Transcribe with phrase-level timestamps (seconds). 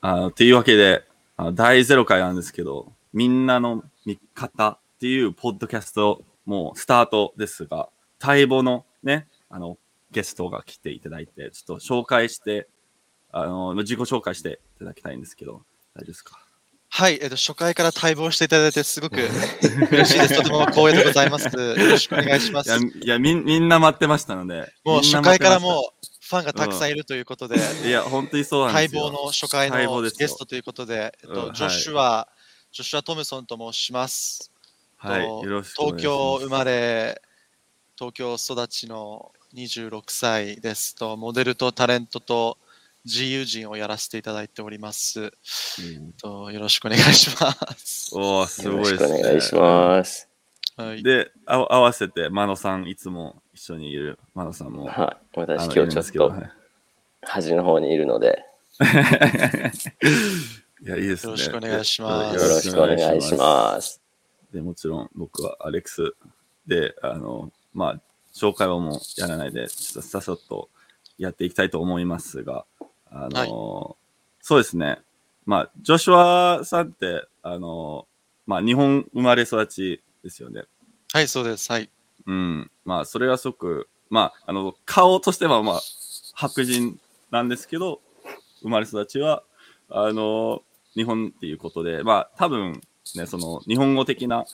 [0.00, 1.04] あのっていうわけで、
[1.36, 7.88] あの第0回なんですけど、みんなの味方っていうポッドキャスト、もうスタートですが、
[8.22, 9.78] 待望のね、あの、
[10.10, 12.68] ゲストが来ていただいて、ちょっと紹介して、
[13.32, 15.62] あの、自己紹介していただきたいんですけど、
[15.94, 16.38] 大丈夫ですか？
[16.92, 19.16] はい、えっと、初回から待望していただいて、すごく
[19.92, 20.36] 嬉しいです。
[20.38, 21.44] とても光栄でございます。
[21.56, 22.78] よろしくお願いしますいや、。
[22.78, 24.72] いやみんみんな待ってましたので。
[24.84, 29.02] もう初回からもうファンがたくさんいるということで、たいや、本当にそうなんですよ。
[29.02, 32.28] 待望の初回のゲストということで、えっと、うんジョシュア、
[32.70, 34.52] ジョシュア・トムソンと申します。
[34.96, 36.08] はい、とよろしくお願いします。
[36.08, 37.20] 東京生まれ、
[37.98, 42.58] 東京育ちの26歳ですと、モデルとタレントと
[43.04, 45.20] 自由人をやらせていただいております。
[45.20, 45.26] う
[46.00, 48.10] んとよろしくお願いします。
[48.14, 49.20] おー、すよろしくごいですね。
[49.20, 50.28] お願いします。
[50.76, 54.86] はい、で、あ合わせて、マノさん、いつも一緒にいるマノさんも。
[54.86, 54.96] はい。
[54.96, 56.50] あ私の今日ちょっとはい
[57.22, 58.42] 端の方にいるので、
[60.80, 61.32] いや、いいですね。
[61.32, 64.00] よろしくお願いしますよろしくお願いします。
[64.50, 66.14] で、もちろん僕はアレックス
[66.66, 68.00] で、あの、まあ、
[68.32, 70.70] 紹介はもうやらないで、ちょっとささっと
[71.18, 72.64] やっていきたいと思いますが、
[73.10, 73.98] あの、
[74.40, 75.02] そうですね。
[75.44, 76.14] まあ、ジョシュ
[76.60, 78.08] アさんって、あの、
[78.46, 80.62] まあ、日本生まれ育ちですよね。
[81.12, 81.70] はい、そうです。
[81.70, 81.90] はい。
[82.30, 82.70] うん。
[82.84, 85.80] まあ、それはすごく、まあ、あの、顔としては、まあ、
[86.34, 87.00] 白人
[87.32, 88.00] なんですけど、
[88.62, 89.42] 生まれ育ちは、
[89.88, 90.62] あの、
[90.94, 92.80] 日本っていうことで、まあ、多分、
[93.16, 94.46] ね、その、日本語的な、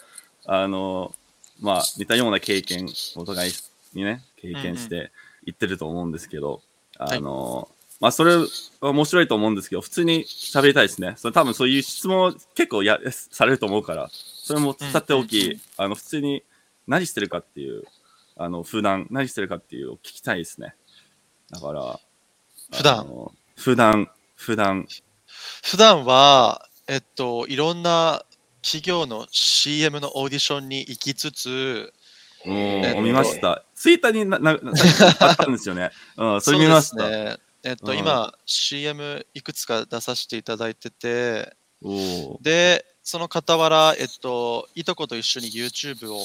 [0.47, 1.13] あの、
[1.61, 3.53] まあ、似たような経験、お互い
[3.93, 5.13] にね、経験して
[5.45, 6.63] 言ってると思うんですけど、
[6.99, 7.69] あの、
[8.01, 8.47] まあ、それは
[8.81, 11.15] 面白いと思うんですけど、普通に喋りたいですね。
[11.19, 16.43] それ多分そういう質問結構やされると思うから、それもさておき、うんうんうんあの、普通に
[16.87, 17.85] 何してるかっていう、
[18.37, 20.75] あの、普段何してるかっていうのを聞きたいですね。
[21.51, 22.01] だから、
[22.73, 23.07] 普段？
[23.57, 24.87] 普段、普段、
[25.65, 28.25] 普段は、えっと、いろんな
[28.63, 31.93] 企業の CM のオーディションに行きつつ、
[32.45, 33.65] もえっとう見ました。
[33.75, 34.73] ツイッターにな、な、な
[35.21, 35.91] あったんですよね。
[36.17, 37.09] うん、 それ見ました。
[37.09, 37.37] ね。
[37.65, 41.57] えっと、うん今、CM いくつか出させていただいてて、
[42.41, 46.21] で、その傍ら、えっと、いとこと一緒に YouTube を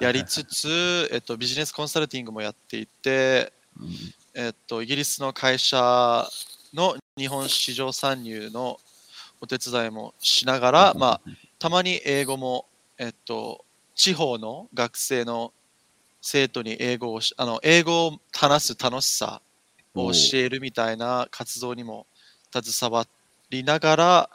[0.00, 3.88] やりつつ、えっと、ビジネスコンサルティングもやっていて、うん。
[4.34, 6.28] えっと、イギリスの会社
[6.72, 8.78] の日本市場参入の
[9.40, 11.20] お手伝いもしながら、まあ、
[11.58, 12.66] たまに英語も、
[12.98, 13.64] えっと、
[13.94, 15.52] 地方の学生の
[16.20, 19.40] 生徒に英語をしあの英語を話す楽しさ
[19.94, 22.06] を教えるみたいな活動にも
[22.52, 23.06] 携わ
[23.50, 24.30] りながら、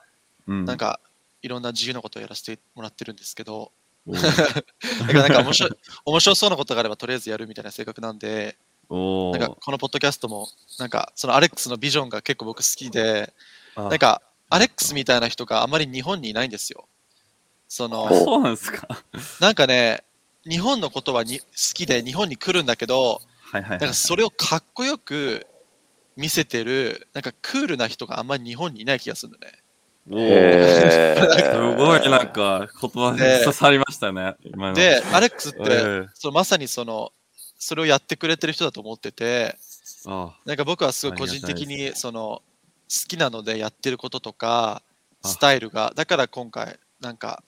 [0.47, 0.65] うん。
[0.65, 0.99] なんか
[1.41, 3.71] いろんな自由なことをやらせてもらってるんですけど、
[4.07, 5.71] だからなんか面白い
[6.05, 8.57] 面白そうなことがあればとりあえずやるみたいな性格なんで、
[8.89, 13.33] なんかこのポッドキャストも、なんかそのアレックスのビジョンが結構僕好きで、
[13.75, 16.87] あなんかアレックスみたいな人があまり日本にいないんですよ。
[17.67, 18.87] そのあそうなんですか。
[19.39, 20.03] なんかね、
[20.45, 23.93] 日本のことはに好きで日本に来るんだけど、はいはいはい。
[23.93, 25.47] それをかっこよく
[26.17, 29.62] 見せてる、なんかクールな人があんまり日本にいない気がするんだよね。
[30.09, 30.19] おー。
[30.19, 34.35] へすーごいなんか言葉にで刺さりましたね。
[34.73, 37.11] で、アレックスって、えーそのまさにその、
[37.57, 39.57] それをやってくれてる人だと思ってて、
[40.05, 42.41] あなんか僕はすごい個人的にその
[42.89, 44.81] 好きなのでやってることとか
[45.23, 45.27] あ。
[45.27, 47.41] スタイルがだから今回なんか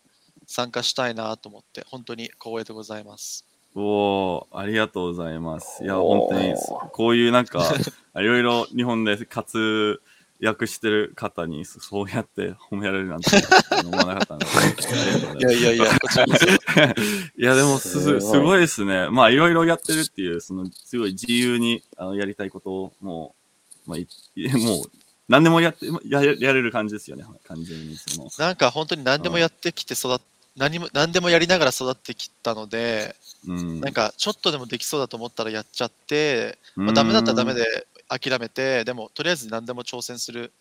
[0.48, 3.46] 参加したいなと思って本当に光栄でございます。
[3.76, 5.84] おーありがとうございます。
[5.84, 6.54] いや、本当に、
[6.94, 7.62] こういうなんか、
[8.16, 10.02] いろいろ日本で活
[10.46, 13.30] 躍してる方に、そそうやって褒められるなんて
[13.84, 14.46] 思わなかった
[15.26, 15.86] ので、 いやいやいや。
[17.38, 19.10] いや、でもす、すごいですね。
[19.10, 23.36] まあ、いろいろやってるっていう、その、すごい自由にあのやりたいことを、も
[23.88, 24.08] う、まあ、い
[24.58, 24.92] もう、
[25.28, 27.98] 何でもやって、ややれる感じですよね、完全に。
[27.98, 30.20] その、なんか本当に何でもやってきて育っ
[30.58, 33.16] 何も何でもやりながら育ってきたので、
[33.48, 33.82] うん。
[33.82, 37.88] なんかちょっとでもできそうだと思ったらやっちゃって、まあ、ダメだったらダメで。
[38.10, 40.54] で諦めて、でもとりあえず何でも挑戦する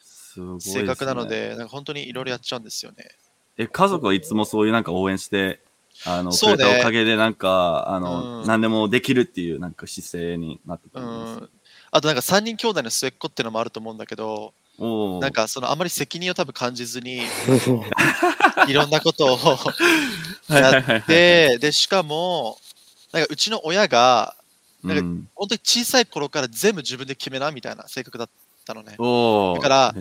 [0.59, 3.11] 性格なので、なんか本当にいろいろやっちゃうんですよね。
[3.57, 5.61] え、家族はいつもそういうなんか応援して、
[6.05, 11.45] あの、くそうねれたおかげでなんか、あの、うん何でもできるっていうなんか姿勢になってたうんです。
[11.45, 11.51] ん。
[11.91, 14.53] あとなんか3人兄弟の末っ子っていうのもあると思うんだけど、
[15.21, 17.23] なんかそのあまり責任を多分感じずに、
[18.69, 19.39] いろんなことを
[20.51, 22.59] やって、で、しかも、
[23.13, 24.37] なんかうちの親が、
[24.85, 28.29] なんかうん、本当に小さい頃から全部自分で決めなみたいな性格だっ
[28.67, 28.97] たのね。
[28.97, 29.95] だから。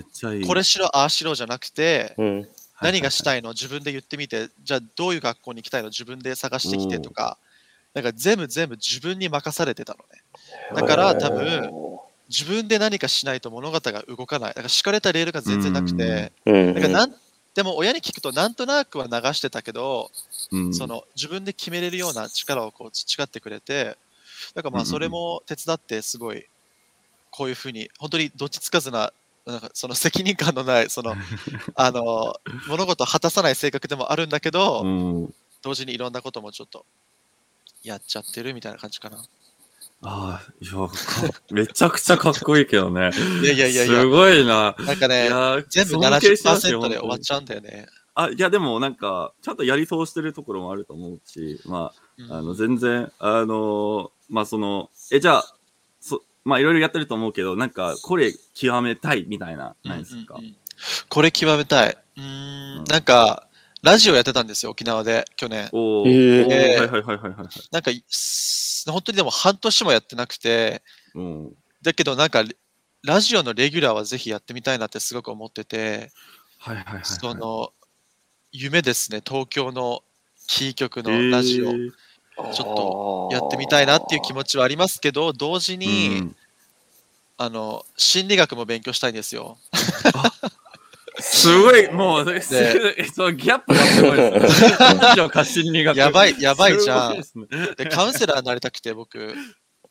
[0.46, 2.48] これしろ、ああしろじゃなくて、うん。
[2.82, 3.52] 何がしたいいの？
[3.52, 5.88] 自分で言ってみて、じゃあどういう学校に行きたいの？
[5.88, 7.38] 自分で探してきてとか、
[7.94, 10.22] なんか全部全部自分に任されてたのね。
[10.76, 11.72] だから多分、
[12.28, 14.50] 自分で何かしないと物語が動かない。
[14.50, 16.74] だから敷かれたレールが全然なくて、うん。
[16.74, 17.16] なんかなん
[17.54, 20.10] でも親に聞くとなんとなくは流してたけど、
[20.52, 23.96] うんその自分で決めれるような力をこう培ってくれて、
[24.54, 26.46] だからまあそれも手伝ってすごい
[27.32, 29.12] こういうふうに本当にどっちつかずな
[29.46, 31.16] なんかその責任感のないその
[31.76, 32.36] あの
[32.68, 36.86] 物事を果たさない性格でもあるんだけど、うん同時にいろんなこともちょっと
[37.84, 39.18] やっちゃってるみたいな感じかな。
[40.06, 40.92] ああ、いや、か
[41.52, 43.12] めちゃくちゃかっこいいけどね。
[43.42, 44.76] いやいやいやすごいな。
[44.78, 47.88] いなんかね、や全部尊敬しますよ70%で終わっちゃうんだよね。
[48.14, 55.56] あ、いや、でもなんか、ちゃんとやり通してるところもあると思うし、まうんあ、あの、全然、あのまあ、その、え、じゃあ、
[56.02, 60.36] そ、まあ、いろいろやってると思うけど、なんか、これ極めたいみたいな、ないですか？
[60.36, 60.58] うんうんうん
[61.08, 61.98] これ極めたい。
[62.18, 63.48] うんん、なんか、
[63.84, 65.70] ラジオやってたんですよ、沖縄で、去年。
[65.72, 67.48] おーへーはいはいはいはいはい。
[67.72, 70.82] なんか、す本当にでも半年もやってなくて、
[71.14, 71.54] うん。
[71.84, 72.44] だけどなんか、
[73.04, 76.12] ラジオのレギュラーはぜひやってみたいなってすごく思ってて、
[76.58, 77.06] はいはいはいはい。
[77.06, 77.72] その、
[78.52, 80.04] 夢ですね、東京の
[80.48, 81.92] キー局のラジオ、えー
[82.36, 86.36] ちょっとやってみたいなっていう気持ちはありますけど、同時に、うん
[87.38, 89.58] あの、心理学も勉強したいんですよ。
[91.20, 92.56] すごい、もう、す
[93.14, 94.78] そのギャップがすごいですね。
[94.80, 95.98] ラジオか心理学。
[95.98, 97.24] やばい、やばいじゃん。
[97.76, 99.36] でカウンセラーになりたくて、僕。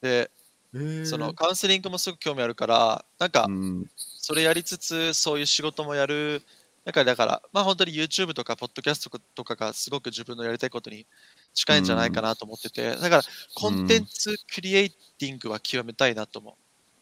[0.00, 0.30] で、
[0.74, 6.42] えーそのカウンセリングもすごく興味あるから、なんかう、んそれやりつつ、そういう仕事もやる。
[6.84, 11.06] なんかだから、まあ本当に YouTube とか、ポッドキャストとかがすごく自分のやりたいことに
[11.54, 13.22] 近いんじゃないかなと思ってて、だから、
[13.54, 16.56] コンテンツクリエイティングは極めたいなとも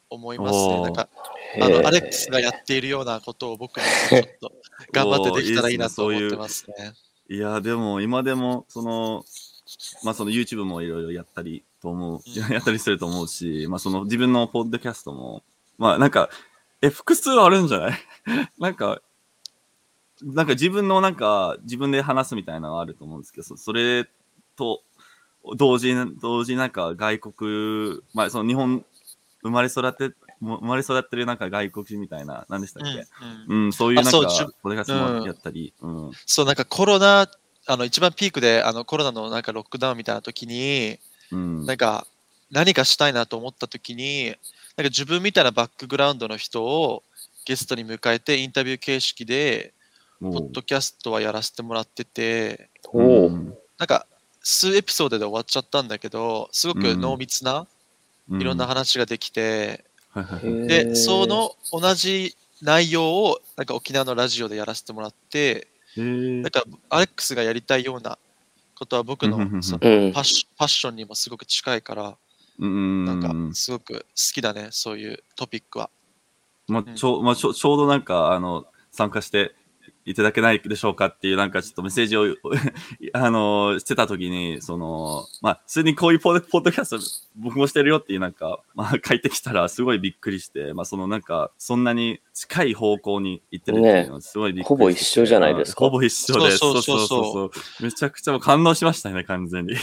[0.09, 0.81] 思いますね。
[0.83, 1.09] なんか、
[1.61, 4.53] あの、アレックスがやっているようなことを僕にもちょっと
[4.93, 6.95] 頑張ってできたらいいなと思ってますね。
[7.29, 9.25] いや、でも、今でも、その、
[10.03, 15.45] まあ、その YouTube もいろいろやったりと思う、うんやったりすると思うし、 まあ、その自分のポッドキャストも、
[15.79, 16.29] まあ、なんか、
[16.83, 17.99] え、複数あるんじゃない？
[18.59, 19.01] なんか、
[20.23, 24.09] なんか自分のなんか、自分で話すみたいなのがあると思うんですけど、そそれ
[24.61, 24.83] と、
[25.57, 28.85] 同時に、同時になんか外国、まあ、その日本、
[29.43, 33.07] 生まれ育って、も生まれ育ってるなんか外国人みたいな、何でしたっうんけ、
[33.49, 36.11] うんうん、そういうなんか、あそうじゅポッドキャストもやったり、うん。
[36.27, 37.27] そう、なんかコロナ、
[37.67, 40.99] あの、一番ピークで、あの、コロナのなんかロックダウンみたいな時に、
[41.33, 41.65] うん。
[41.65, 42.07] なんか
[42.51, 47.03] 何かしたいなと思った時に、なんか自分みたいなバックグラウンドの人を
[47.47, 49.73] ゲストに迎えてインタビュー形式で、
[50.21, 52.69] ポッドキャストはやらせてもらってて、
[53.79, 54.07] なんか
[54.43, 57.67] 数エピソードで終わっちゃったんだけど、すごく濃密な
[58.31, 59.85] いろんな話ができて、
[60.67, 66.03] で、その同じ内容をなんか沖縄のラジオでやらせてもらって、な
[66.49, 68.19] んかアレックスがやりたいような
[68.75, 70.13] ことは僕のそのうん。
[70.13, 72.17] パッシパッションにもすごく近いから、
[72.59, 73.55] うんなんかうん。
[73.55, 74.05] すごく好
[74.35, 75.91] きだね、そういうトピックは。
[76.69, 79.55] まあ、ちょう、まあ、ちょちょうどなんか、あの、参加して
[80.05, 82.25] いただけないでしょうかっていう、なんかちょっとメッセージを、
[83.13, 86.99] あの、してた時に、その、まあ、普通にこういうポッドポッドキャスト
[87.37, 96.59] 僕もしてるよっていうなんか、 まあ、書いてきたらすごいびっくりして、まあ、そのなんか、そんなに近い方向に行ってるっていうのはすごいびっくりして、ほぼ一緒じゃないですかほぼ一緒です。
[96.59, 97.45] そうそうそうそうそ
[97.81, 99.75] うめちゃくちゃ感動しましたね、完全に。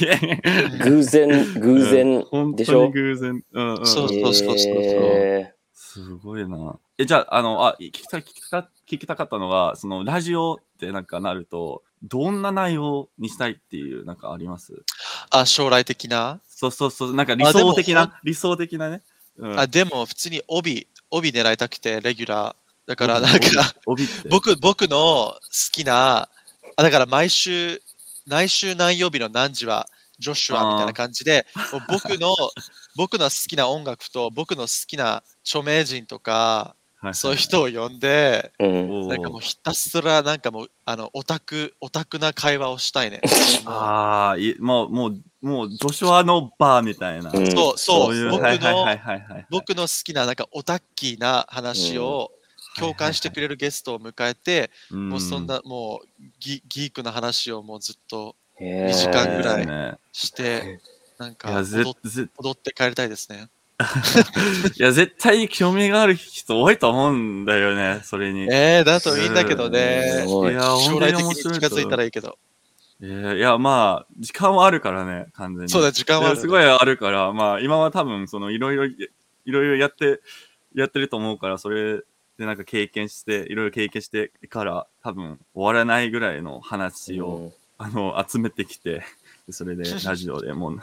[0.84, 2.80] 偶然、偶然本でしょ？
[2.81, 3.44] 当に偶然。
[3.54, 3.86] うんうん。
[3.86, 5.56] そうそうそうそうへ
[6.04, 6.78] すごいな。
[6.98, 14.83] え、じゃあ、あの、あ、聞きた、聞きた、聞きたかったのが、その、ラジオってなんかなると、どんな内容にしたいっていう、なんかあります？
[15.31, 19.02] あ、将来的な、そうそうそう、なんか理想的な、理想的なね。
[19.38, 22.56] うん、あ、でも普通に帯、帯狙いたくて、レギュラー。
[22.88, 23.40] だからなんか。
[24.30, 25.40] 僕、僕の好
[25.71, 26.30] きな、
[26.76, 27.81] あだから毎週、
[28.26, 29.88] 毎週何曜日の何時は、
[30.19, 31.45] ジョシュアみたいな感じで、
[31.88, 32.33] 僕の、
[32.97, 39.07] 僕の好きな音楽と、僕の好きな著名人とか、はいそういう人を呼んで、ーうん。
[39.07, 43.21] なんかもうひたすらなんかもう、あの、オタク、オタクな会話をしたいね。
[43.66, 47.30] ああ、いもう、もう、もう、ジョシュアのバーみたいな。
[47.31, 49.45] うんそう、そう、いう、僕はいはいはのい、はいはい。
[49.51, 52.31] 僕の好きななんかオタッキーな話を
[52.80, 59.97] 共感してくれるゲストを迎えて、うん、もうそんなもうギギークな話をもうずっとへー2時間ぐらい。
[60.11, 60.80] して、
[61.18, 63.50] なんか踊ぜっ、ぜ、踊って帰りたいですね。
[64.78, 68.47] いや、 絶対興味がある人多いと思うんだよね、それに。
[68.52, 72.38] えー、だといいんだけどねいいや、将来的に近づいたらいいけど。
[73.00, 75.69] いや、いやまあ、時間はあるからね、完全に。
[75.69, 76.36] そうだ、時間はある。
[76.36, 78.95] いやすごいあるから、まあ、今は多分、その、いろいろ、い
[79.45, 80.21] ろいろやって、
[80.74, 82.02] やってると思うから、それ
[82.38, 89.04] でなんか経験して、いろいろ経験してから、多分、終わらないぐらいの話を、うんあの、集めてきて、で
[89.51, 90.80] それで、 ラジオでもう、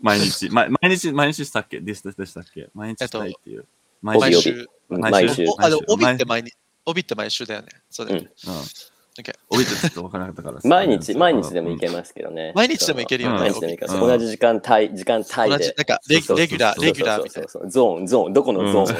[0.00, 1.80] 毎日、ま、毎日、毎日したっけ？
[1.80, 2.68] でしたでしたっけ？
[2.74, 3.66] 毎日したいっていう。
[4.02, 4.68] 毎帯週。
[4.90, 5.46] 帯毎毎週。
[5.58, 6.52] あの毎週帯って毎日、
[6.84, 7.68] 帯って毎週だよね。
[7.90, 8.30] そうだよね。
[8.46, 8.52] うん。
[9.18, 10.68] OK 置いてちょっと分からなかったからさ。
[10.68, 12.52] 毎日、毎日でもいけうんますけどね。
[12.54, 15.74] 毎日でもいけるよね毎日でもいけま同じ時間帯、時間帯で。
[15.74, 17.48] なんかレギュラー、レギュラーみたいな。
[17.48, 18.92] そうそうそうゾーン、ゾーン、どこのゾー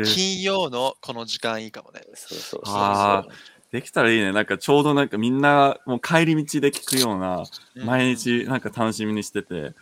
[0.00, 0.04] ン。
[0.04, 2.02] 金曜のこの時間いいかもね。
[2.14, 3.24] そうそうそうあ
[3.72, 4.32] できたらいいね。
[4.32, 7.42] なんかちょうどなんかみんなもう帰り道で聞くような、
[7.74, 7.86] うん。
[7.86, 9.74] 毎日なんか楽しみにしてて、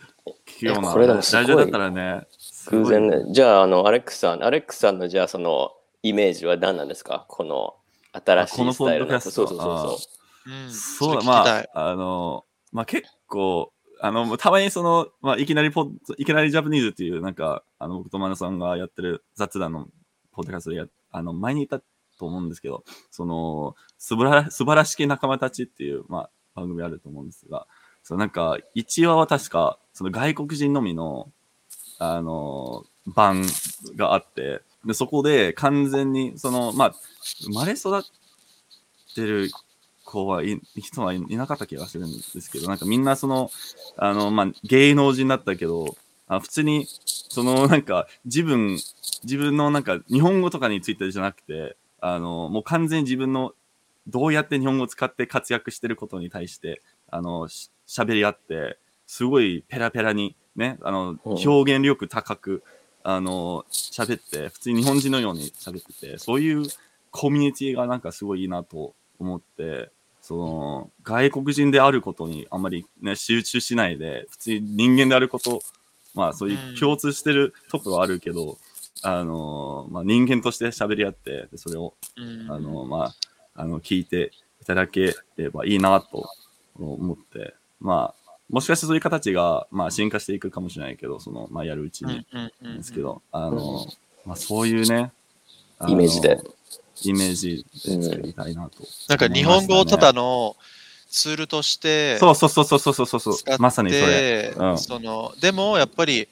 [0.47, 0.89] 聞くような。
[0.89, 2.25] えこれでもすごいラジオだったらね、
[2.67, 3.25] 偶然ね。
[3.33, 5.71] じゃあ、あの、アレックスさん、アレックスさんのじゃあその
[6.03, 7.25] イメージは何なんですか？
[7.27, 7.75] この
[8.13, 9.11] 新しあこのいスタイルの。
[9.11, 9.41] ポッドキャスト。
[9.41, 9.99] そうそうそうそ
[10.47, 10.67] う。
[10.67, 10.71] ん。
[10.71, 19.89] そうだ、まあ、あの、まあ結構、あの、たまにその、まあ、いきなりポッド、いきなりジャパニーズっていう、なんか、あの、僕とマナさんがやってる雑談の
[20.31, 21.85] ポッドキャストでや、あの、前に言った
[22.21, 27.65] と思うんですけど、その、素晴ら素晴らしき仲間たちっていう、まあ、番組あると思うんですが、
[28.03, 31.31] そうなんか、1話は確か、その外国人のみの、
[31.97, 33.43] あの、版
[33.95, 36.95] があって、で、そこで完全に、その、まあ、
[37.43, 38.01] 生まれ育っ
[39.15, 39.49] てる
[40.05, 43.49] 子はい、人はいいなかった気がするんですけど、なんかみんなその、
[43.97, 45.95] あの、まあ、芸能人だったけど、
[46.27, 48.77] あ普通に、その、なんか、自分、
[49.23, 53.53] 自分のなんか、日本語とかについてじゃなくて、あの、もう完全に自分の、
[54.07, 61.13] どうやって日本語を使って活躍してることに対して、あの、し喋り合って、すごいペラペラに、ね、あの、う。
[61.13, 62.63] ん表現力高く、
[63.03, 66.65] あの、喋って、普通に日本人のように喋ってて、そういう
[67.11, 69.91] コミュニティがなんかすごいいいなと思って、
[70.21, 75.61] その、外国人であることにあんまりね、集中しないで、普通に人間であること、
[76.13, 78.57] まあそういう共通してるところはあるけど、
[79.03, 82.51] あの、まあ人間として喋り合って、でそれを、うん。
[82.51, 83.15] あの、まあ、
[83.55, 84.31] あの、聞いて
[84.61, 86.29] いただければいいなと
[86.79, 92.25] 思って、まあ、もしかしてそういう形が、まあ進化していくかもしれないけど、その、まあやるうちに、
[92.61, 93.85] ですけど、あの、
[94.25, 95.11] まあそういうね、
[95.79, 96.39] あのイメージで。
[97.03, 100.55] イメージで作りたいなと、なんか日本語をただの
[101.09, 103.35] ツールとしてそうそうそうそうそうそうそう。
[103.35, 104.53] 使っまさにそれ。
[104.53, 104.77] てうん。
[104.77, 106.27] そのでもやっぱり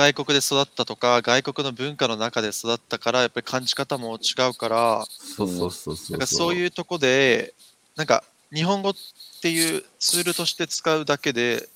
[0.00, 6.12] 外国で育ったとか外国の文化の中で育ったからやっぱり感じ方も違うからそうそうそうそう。
[6.12, 7.52] なんかそういうとこで
[7.96, 8.94] なんか日本語っ
[9.42, 11.68] ていうツールとして使うだけで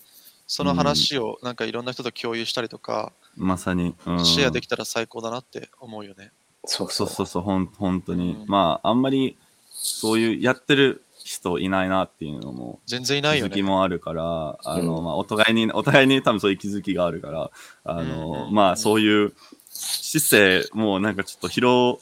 [0.47, 3.95] その話をなんかいろんな人と共有したりとか、まさに。
[4.07, 6.33] うんシェアできたら最高だなって思うよね。
[6.67, 8.37] そうそうそうそう、ほん本当に。
[8.41, 9.37] うんまあ、あんまり
[9.71, 13.63] そういうやってる人いないなっていうのも全然い気づきないよね。
[13.63, 17.51] もあるから、あの、うんまあ、お互いに、お互いに多分そういう気づきがあるから、
[17.85, 18.55] あの、うん。
[18.55, 19.33] まあ、そういう
[19.71, 21.99] 姿勢もなんかちょっと広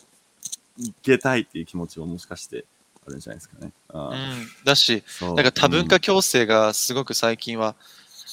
[1.04, 2.64] げたいっていう気持ちはもしかして
[3.06, 3.70] あるんじゃないですかね。
[3.90, 7.76] あうん、だし、なんか多文化共生がすごく最近は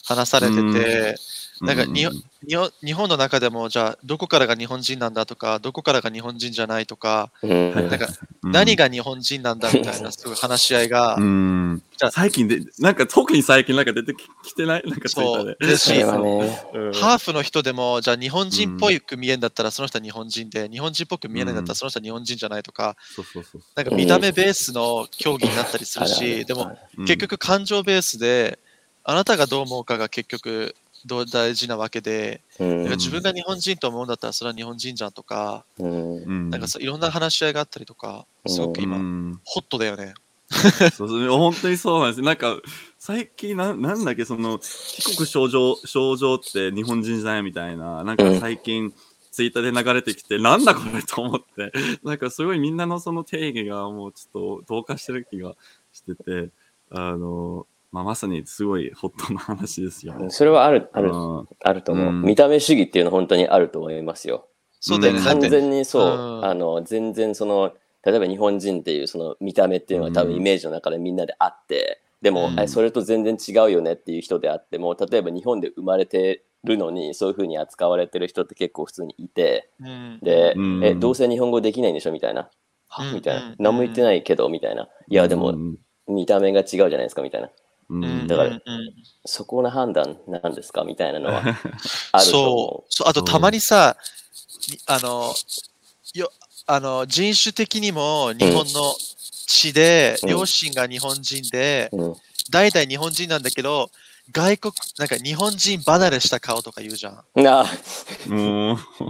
[0.05, 1.15] 話されてて、
[1.62, 2.12] なんかにうう
[2.48, 7.72] 日本日本の中でもじゃあどこからが日本人なんだとかどこからが日本人じゃないとか、うん。
[7.72, 8.08] はいなんか
[8.44, 8.51] うん。
[8.51, 11.84] 何が日本人なんだみたいなすごい話し合いが、うん。
[11.98, 15.10] じゃあ最近で、なんか特に最近なんか出てきてないなんか。
[15.10, 16.94] そうでそれはね、うん。
[16.94, 22.96] ハーフの人でもじゃあ日本人っぽく見えるんだったらその人は日本人で日本人っぽく見えないんだったらその人は日本人じゃないとか
[23.75, 27.06] なんか見た目ベースの競技になったりするしるでもうん。
[27.06, 28.60] 結局感情ベースで
[29.04, 30.75] あなたがどう思うかが結局
[31.06, 32.77] 大事なわけで、うん。
[32.84, 36.18] なんか自分が日本人と思うんだったらそれは日本人じゃんとか、うん。
[36.24, 36.50] うん。
[36.50, 39.39] なんかそういろんな話し合いがあったりとか、すごく今、うん。
[39.44, 40.13] ホットだよね。
[40.94, 42.22] そうそう本当にそうなんです。
[42.22, 42.58] なんか、
[42.98, 48.94] 最近な、なんだっけ、その、帰国症状、症状って日本人じゃないみたいな、なんか最近、
[49.32, 51.72] ツイッターで流れてきて、なんだこれと思って、
[52.03, 55.56] なんかすごいみんなのその定義がもうちょっと同化してる気が
[55.94, 56.50] してて、
[56.89, 60.13] あの、まあ、まさにすごい ホットな話ですよ。
[60.29, 62.08] それはある、ある、うんあると思う。
[62.08, 64.48] うん見た目主義っていうのは本当にあると思いますよ。
[64.79, 65.19] そうだよね。
[65.19, 67.74] うん完全にそう、うんあの、全然その、
[68.05, 82.50] 例えば日本人っていうその見た目っていうのは多分うんイメージの中でみんなであって、でも、うんえそれと全然違うよねっていう人であっても、例えば日本で生まれてるのにそういうふうに扱われてる人って結構普通にいて、うん、で、うんえ、どうせ日本語できないんでしょみたいな？
[82.88, 83.55] はうんみたいなうん。
[83.60, 84.89] 何も言ってないけど、みたいな。
[85.08, 85.77] いや、でもうん
[86.08, 87.50] 見た目が違うじゃないですかみたいな。
[87.89, 88.62] うんうんだから
[89.25, 91.41] そこの判断なんですかみたいなのは
[92.12, 93.08] あるとそ思うそう。
[93.08, 93.98] あと、たまにさ、
[94.69, 95.34] にあの、
[96.13, 96.31] よ
[96.67, 98.96] あの人種的にも日本の
[99.48, 101.89] 血で、うん両親が日本人で。
[102.50, 103.91] 代々日本人なんだけど、
[104.31, 107.24] 外国、なんか日本人離れした顔とか言うじゃん。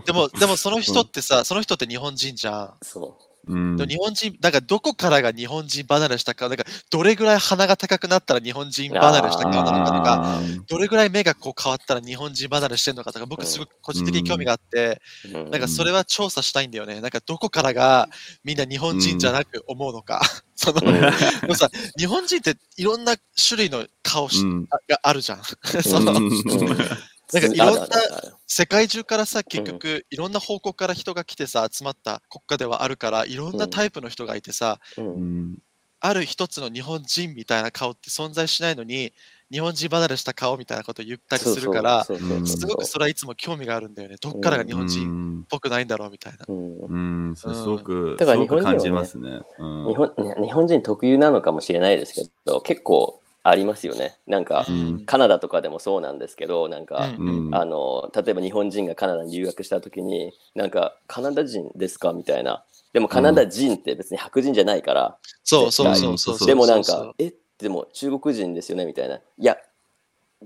[0.06, 2.74] でも、でもその人ってさ、その人って日本人じゃん。
[2.82, 15.02] そうんでも日本人、なんかどこからが日本人離れしたか、なんかどれぐらい鼻が高くなったら日本人離れしたかなのかとか、どれぐらい目がこう変わったら日本人離れしてるのかとか、僕すごく個人的に興味があって、
[15.34, 17.02] うんなんかそれは調査したいんだよね。
[17.02, 18.10] なんかどこからが
[18.44, 20.22] みんな日本人じゃなく思うのか。
[20.56, 23.16] その、さ、日本人っていろんな
[23.48, 24.44] 種類の顔し、
[24.90, 25.42] があるじゃん。
[25.82, 26.30] その、うん
[27.34, 27.88] なんかいろんな
[28.48, 35.08] 世界中からさ、結局、いろんな方向から人が来てさ、集まった国家ではあるから、いろんなタイプの人がいてさ、うん。
[35.08, 35.58] うん
[36.02, 39.12] ある一つの日本人みたいな顔って存在しないのに、
[39.52, 42.14] 日本人離れした顔みたいなことを言ったりするから、す
[42.66, 44.16] ごくそれはいつも興味があるんだよね。
[44.22, 46.46] どっからが日本人っぽくないんだろうみたいな。
[46.48, 47.28] うん。
[47.30, 49.42] うん、それすごく、だからすごく日本人はね感じますね。
[49.58, 49.88] うん。
[49.90, 54.18] 日本ね日本人特有なのかもしれないですけど結構ありますよね。
[54.28, 55.06] なんかうん。
[55.06, 57.48] カナダとかでもそうなんですけどなんか、うん。
[57.48, 57.56] うん。
[57.56, 62.64] あの例えば日本人がカナダに留学した時になんかカナダ人ですかみたいな。
[62.94, 66.48] でもカナダ人って別に白人じゃないから、そうそうそうそうそう。
[66.48, 69.16] でもなんそうかえでも中国人ですよねみたいな。
[69.16, 69.58] いや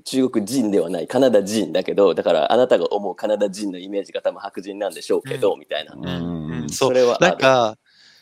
[0.06, 6.06] 中国人ではないカナダ人だけどだからあなたが思うカナダ人のイメージが多分白人なんでしょうけど、みたいな、うん。
[6.06, 6.64] うん。
[6.64, 6.66] う。
[6.66, 6.94] んそそう。
[6.94, 7.78] れはなんか、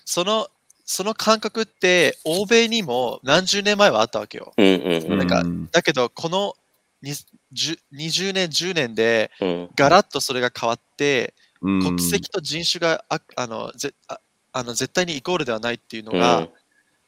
[0.05, 0.47] その、
[0.93, 4.51] その感覚って、欧米にも何十年前はあったわけよ。
[4.57, 6.53] うんうんなんかうんだけど、この
[7.01, 7.13] に
[7.53, 9.69] じゅ20年、10年で、うん。
[9.73, 11.81] ガラッとそれが変わって、うん。
[11.81, 14.19] 国籍と人種がああのぜあ
[14.51, 16.19] あの絶対にイコールではないっていうのうん。
[16.19, 16.49] が、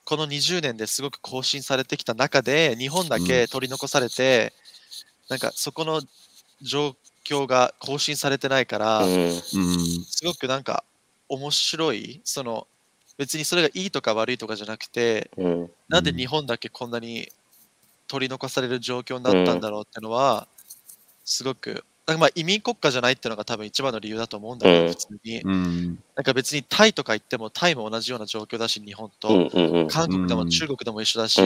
[0.06, 4.54] この20年ですごく更新されてきた中で、日本だけ取り残されて、
[5.28, 6.02] なんかそこの
[6.62, 6.96] 状
[7.28, 9.12] 況が更新されてないから、うん。
[9.12, 9.40] うん。
[9.42, 10.86] すごくなんか
[11.28, 12.66] 面白い、その
[13.18, 15.72] 別にそれがいいとか悪いとかじゃなくて、うん。
[15.90, 17.30] なんで日本だけこんなに
[18.08, 20.48] 取り残される状況になったんだろうってのは、
[21.26, 24.90] すごく、なんかまあ移民国家じゃないっていうのが多分一番の理由だと思うんだけど、うん。
[24.90, 25.42] 普通に。
[25.42, 25.88] うん。
[26.16, 29.50] なんか別にタイとか行ってもタイも同じような状況だし、日本と。
[29.90, 31.42] 韓国でうんも中国でも一緒だし、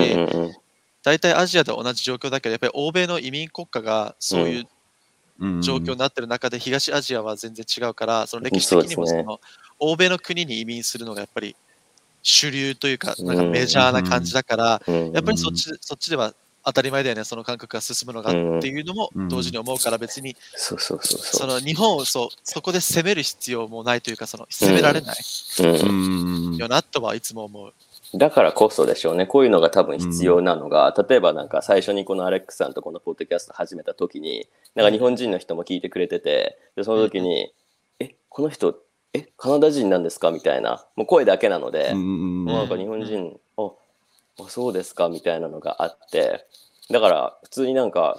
[1.03, 4.65] 大体アジアで同じ状況だけど、やっぱり欧米の移民国家がそういう
[5.39, 5.61] うん。
[5.61, 9.39] 状況になってる中で、東アジアは全然違うから、その歴史的にもその
[9.79, 11.55] 欧米の国に移民するのがやっぱり
[12.21, 15.11] 主流というか、なんかメジャーな感じだから、うん。
[15.11, 16.33] やっぱりそっちそっちでは
[16.65, 20.75] 当たり前だよね、その感覚が進むのがうんっていうのも同時に思うから、別にそ。
[21.47, 25.17] の日本をそうそこで攻める必要もないというか、その攻められない
[25.59, 26.49] うん。
[26.49, 26.55] うん。
[26.57, 27.73] よなとはいつも思う。
[28.15, 29.25] だからこそでしょうね。
[29.25, 37.51] こういうのが多分必要なのが、例えばなんか最初にこのアレックスさんとこのポッドキャスト始めた時に、なんか日本人の人も聞いてくれてて、でその時に、
[37.99, 38.77] え、この人、
[39.17, 40.31] え、カナダ人なんですか？
[40.31, 43.71] みたいな、もう声だけなので、うんなんか日本人、あ、
[44.39, 45.09] あそうですか？
[45.09, 46.45] みたいなのがあって、
[46.89, 48.17] だから普通になんか、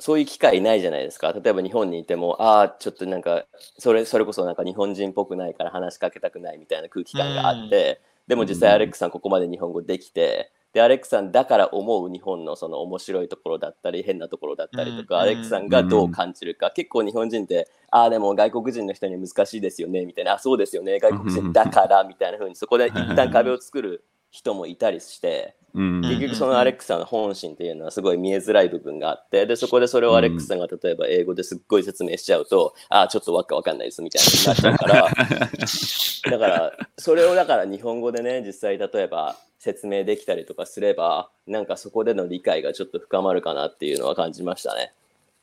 [0.00, 1.32] そういう機会ないじゃないですか。
[1.32, 3.44] 例えば日本にいても、ああ、ちょっとなんか、
[3.78, 15.22] それそれこそなんか日本人っぽくないから話しかけたくないみたいな空気感があって、でも実際アレックさんここまで日本語できて、で、アレックさんだから思う日本のその面白いところだったり、変なところだったりとか、うん。
[15.22, 26.00] アレックさんがどう感じるか、結構日本人って、ああ、でも外国人の人には難しいですよね、みたいな、あそうですよね、外国人だから、みたいな風に、そこで一旦壁を作る人もいたりして、うん。
[26.00, 35.10] 結局そのアレックさんの本心っていうのはすごい見えづらい部分があってでそこでそれをアレックスさんが例えば英語ですっごい説明しちゃうと、ああちょっとわかわかんないですみたいになっちゃうから
[36.30, 44.92] だからそれをだから日本語でね実際例えば説明できたりとかすればなんかそこでの理解がちょっと深まるかなっていうのは感じましたね。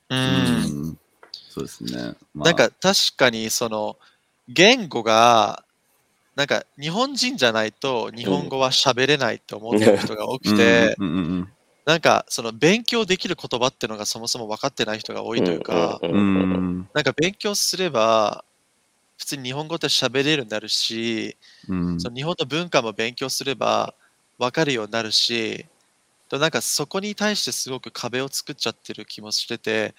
[0.09, 0.91] ううん。
[0.91, 0.99] ん
[1.49, 2.13] そうですね。
[2.35, 2.49] まあ。
[2.49, 3.97] なんか確かにその
[4.47, 5.63] 言語が
[6.35, 10.95] なんか日本人じゃないと日本語は喋れないって思ってる人が多くて、
[11.85, 18.45] なんかその勉強できる言葉っていうのがそもそも分かってない人が多いというか、なんか勉強すれば
[19.17, 21.99] 普通に日本語って喋れるようになるし、うん。
[21.99, 23.95] その日本の文化も勉強すれば
[24.41, 25.65] 分かるようになるし、
[26.27, 29.93] となんかそこに対してすごく壁を作っちゃってる気もしてて、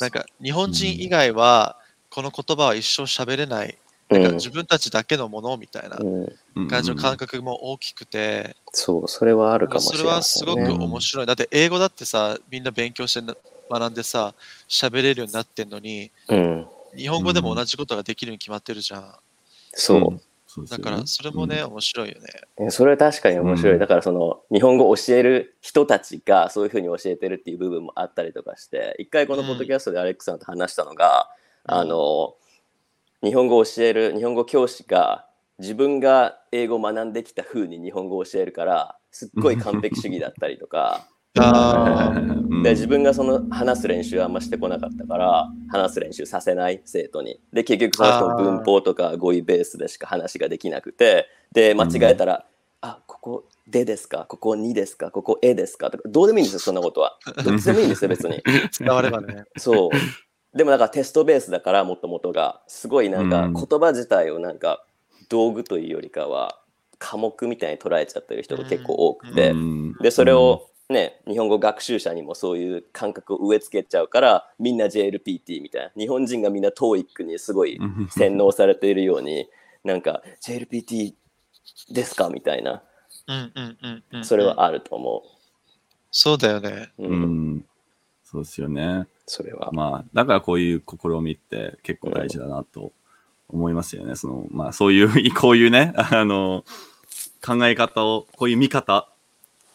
[0.00, 1.76] なんか日本人以外は
[2.08, 3.76] この言葉は一生喋れない、
[4.08, 6.22] なんか自分たちだけのものみたいなうん。
[6.24, 11.26] うん感じの感覚も大きくて、そうそれはあるかもしそれれない、はすごく面白い。
[11.26, 13.34] だって英語だってさ、みんな勉強してな
[13.70, 14.34] 学んでさ、
[14.68, 19.14] 喋れるようになってんのに、うん、日本語でも同じことができるに決まってるじゃん。
[19.72, 20.20] そう、
[20.58, 20.66] ね。
[20.68, 22.28] だからそれもね、面白いよね。
[22.58, 23.78] えそれは確かに面白い、うん。
[23.78, 31.28] だからその日本語を教える人たちがそういうふうに教えてるっていう部分もあったりとかして一回このポッドキャストでアレックさんと話したのが、
[31.68, 31.74] うん。
[31.74, 32.34] あの
[33.22, 35.26] 日本語を教える日本語教師が
[35.58, 41.06] 自分が英語を学んできた風に日本語を教えるからすっごい完璧主義だったりとか
[41.38, 42.62] あ うん。
[42.62, 47.40] で自分がその話す練習あんましてこなかったから話す練習させない生徒に。
[47.52, 52.44] で結局その人文法とか語彙ベースでしか話ができなくてで間違えたら
[52.82, 54.26] 「あここでですか？
[54.28, 55.10] ここにですか？
[55.10, 57.16] ここえですか?」とかどうでもいいんですよそんなことは。
[57.44, 58.42] どっちでもいいんですよ 別に。
[58.78, 59.44] 伝わればね。
[59.56, 60.56] そう。
[60.56, 63.54] でもだからテストベースだからもともとがすごいなんかうん。
[63.54, 64.84] 言葉自体をなんか
[65.28, 66.58] 道具というよりかは
[66.98, 69.92] 科目みたいに捉えちゃってる人が結構多くて、うん。
[70.02, 79.48] でそれをね、日本語学習者にもそういう感覚を植え付けちゃうからみんな JLPT みたいな日本人がみんな TOEIC にすごいうん洗脳されているように
[79.84, 81.14] なんか JLPT
[81.90, 82.28] ですか？
[82.28, 82.82] みたいな
[83.28, 84.24] うんうんうんうん。
[84.24, 85.22] それはあると思
[86.10, 86.90] そうだよね。
[86.98, 87.64] う、ううんん、
[88.24, 89.06] そうですよね。
[89.26, 92.92] それは、まあ、だからこういう試みって結構大事だなと
[93.48, 94.16] 思いますよね。
[94.16, 96.64] その、まあ、そういう、こういうね、あの、
[97.44, 99.08] 考え方を、こういう見方、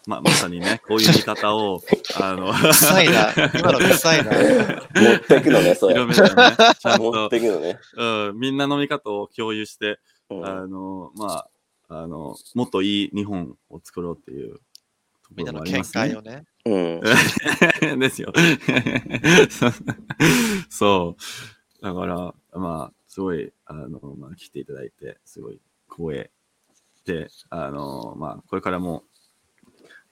[0.07, 1.81] まあ、まさにね、 こういう見方を、
[2.19, 3.33] あの、臭いな。
[3.53, 4.31] 今の臭いな。
[4.31, 11.49] 持ってくのねそれ広めてね、ちゃん持っと、てくのね、うん、みんなの見方を共有して、うんあの、まあ、
[11.87, 14.61] あの、もっといい日本を作ろうっていうとこ
[15.31, 16.21] ろみんなの見もありますね解を。
[16.21, 16.45] ね。
[16.65, 18.33] うん、 ですよ。
[20.69, 21.83] そう。
[21.83, 26.31] だから、まあ、すごい、あの、まあ、来ていただいて、すごい光栄
[27.05, 29.03] で、あの、まあ、これからも、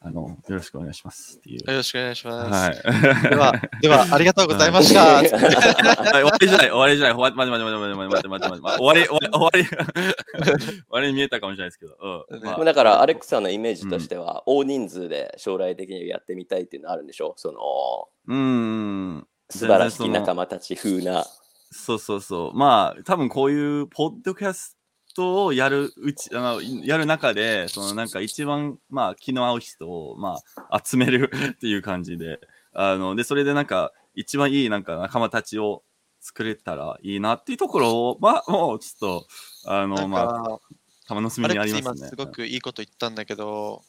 [0.06, 1.60] あの、よろしくお願いしますっていう。
[1.60, 2.82] よろしくお願いします。
[2.82, 3.30] はい。
[3.30, 5.02] では、では、ありがとうございました。
[5.02, 7.18] はい 終わりじゃない、終わりじゃない。
[7.18, 12.26] 待って待って待って待って待って終わり、終わり、 終わりに見えたかもしれないですけど。
[12.30, 19.28] うんまあ、だから、アレックさんのイメージとしては、大人数で将来的にやってみたいっていうのはあるんでしょその、うん。
[19.50, 21.26] 素晴らしい仲間たち風な。
[21.72, 22.58] そうそうそう。
[22.58, 24.83] まあ、多分こういうポッドキャスト
[25.14, 30.38] トをやるうち、あのやる中で、そのなんか一番、まあ、気の合う人を、ま
[30.70, 32.40] あ、集めるっていう感じで、
[32.74, 35.84] あの、で、それでなんか、一番いいなんか仲間たちを
[36.20, 39.28] 作れたらいいなっていうところを、まあ、もうちょっと、
[39.66, 40.60] あの、まあ、か、
[41.08, 41.98] 玉の隅にありますね。
[41.98, 43.84] 今すごくいいこと言ったんだけど、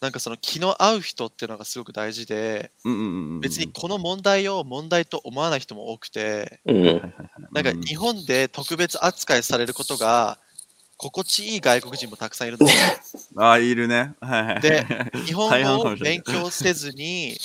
[0.00, 3.40] なんかその気の合う人っていうのがすごく大事で、うんうんうんうん。
[3.40, 7.12] 別にこの問題を問題と思わない人も多くて、うんはいはいはい
[7.50, 10.38] なんかうん日本で特別扱いされることが
[10.98, 12.66] 心地いい外国人もたくさんいるんで。
[13.36, 14.14] ああ、いるね。
[14.20, 14.60] はいはい。
[14.60, 14.84] で
[15.24, 17.38] 日本語を勉強せずに、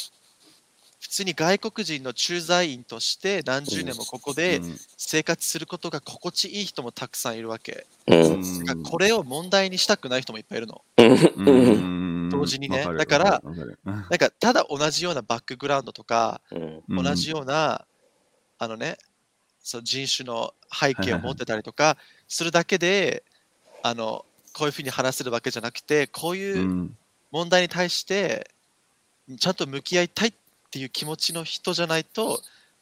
[0.99, 7.85] 普通に外国人の駐在員として何十年もここでうん生活することが心地いい人もたくさんいるわけ。
[8.07, 10.81] うんこれを問題にしたくない人もいっぱいいるの。
[10.97, 13.43] うんうんうん同時にねだから
[13.83, 17.85] なんかただ同じようなバックグラウンドとか、うんる同じような、
[18.57, 18.97] あのね、
[19.61, 23.23] そう人種の背景を持ってたりとかするだけで、
[23.83, 26.97] あのこういうふうに話せるわけじゃなくて、こういううん。
[27.31, 28.51] 問題に対して
[29.39, 30.33] ちゃんと向き合いたいっ
[30.69, 32.39] ていう気持ちの人じゃないと、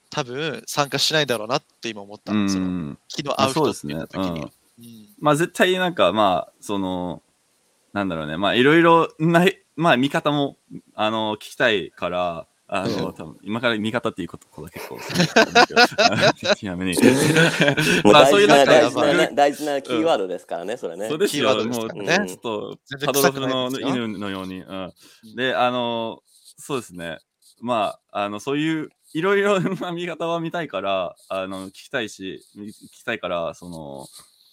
[0.09, 2.33] 多分参加しないだろうなって今思った。
[2.33, 2.49] うん。
[2.49, 3.95] その気の合う人って時に。
[3.95, 5.09] まあうん。
[5.19, 7.21] まあ絶対なんかまあその
[7.93, 8.37] なんだろうね。
[8.37, 10.57] まあいろいろないまあ見方も
[10.95, 13.13] あの聞きたいからあの、うん。
[13.13, 14.97] 多分今から見方っていうことこだ結構
[16.55, 16.97] ちなみに
[18.05, 21.09] まあそういうなんか事な大事な大事なキーワードですからね、それね。
[21.09, 24.93] そうですキーワーよもうちょっとパドロフの犬のように、うん、
[25.35, 26.21] であの
[26.57, 27.19] そうですね。
[27.59, 34.07] まああのそういういろいろな見方は見たいからあの聞きたいし聞きたいからその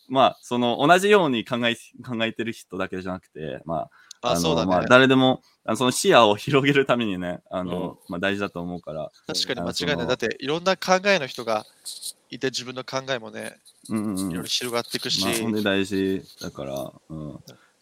[0.08, 3.90] まあその同じように考え考えてる人だけじゃなくてまあ
[4.22, 4.70] あ、そうだね。
[4.70, 10.06] まあ、誰でもあのその視野を広げるためにねあの、まあ、大事だと思うから、確かにあ間違いない。
[10.06, 11.66] だっていろんな考えの人が
[12.30, 14.30] いて自分の考えもね、うんうんうん。
[14.30, 17.32] いろいろ広がっていくし、まあ、ほんで大事だから、うん、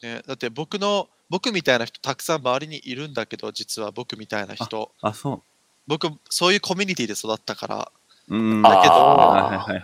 [0.02, 4.90] ね、だって僕の僕みたいな人たくさん周りにいるんだけど実は僕みたいな人。
[5.00, 5.42] あそ
[5.86, 7.92] 僕そういうコミュニティで育ったから。
[8.28, 8.82] う、うん、だ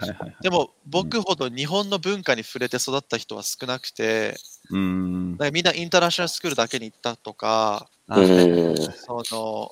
[0.01, 4.37] けどでも僕ほど日本の文化に触れて育った人は少なくて
[4.73, 5.31] うん。
[5.31, 9.71] なんかみんなインターナショナルスクールだけに行ったとかあうんその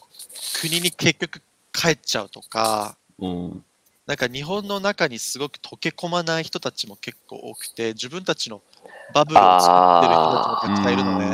[0.60, 3.64] 国に結局帰っちゃうとかうん。
[4.06, 8.60] なんか日本の中にすごく溶け込まない人たちも結構多くて自分たちの
[9.14, 11.26] バブルを作ってる人たちもたくさんいるのね。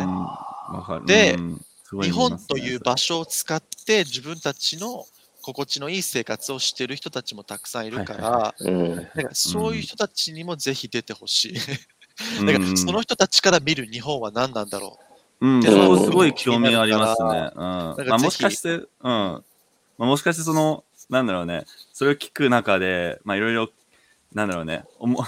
[0.98, 1.60] うんでうん。
[2.02, 5.06] 日本という場所を使って自分たちの
[5.40, 8.54] 心地のいい生活をしている人たちもたくさんいるから、
[9.32, 11.54] そういう人たちにもぜひ出てほしい。
[12.40, 15.06] うんだからその人たちから見る日本は何なんだろう
[15.46, 17.50] うのはそうすごい興味ありますね。
[17.54, 18.08] うん。
[18.08, 18.86] まあ、もしかして、うん。
[19.02, 19.42] ま
[19.98, 23.68] あ、もしかしてその、なんだろうね、それを聞く中で、まあ、いろいろ、
[24.32, 25.22] なんだろうね、思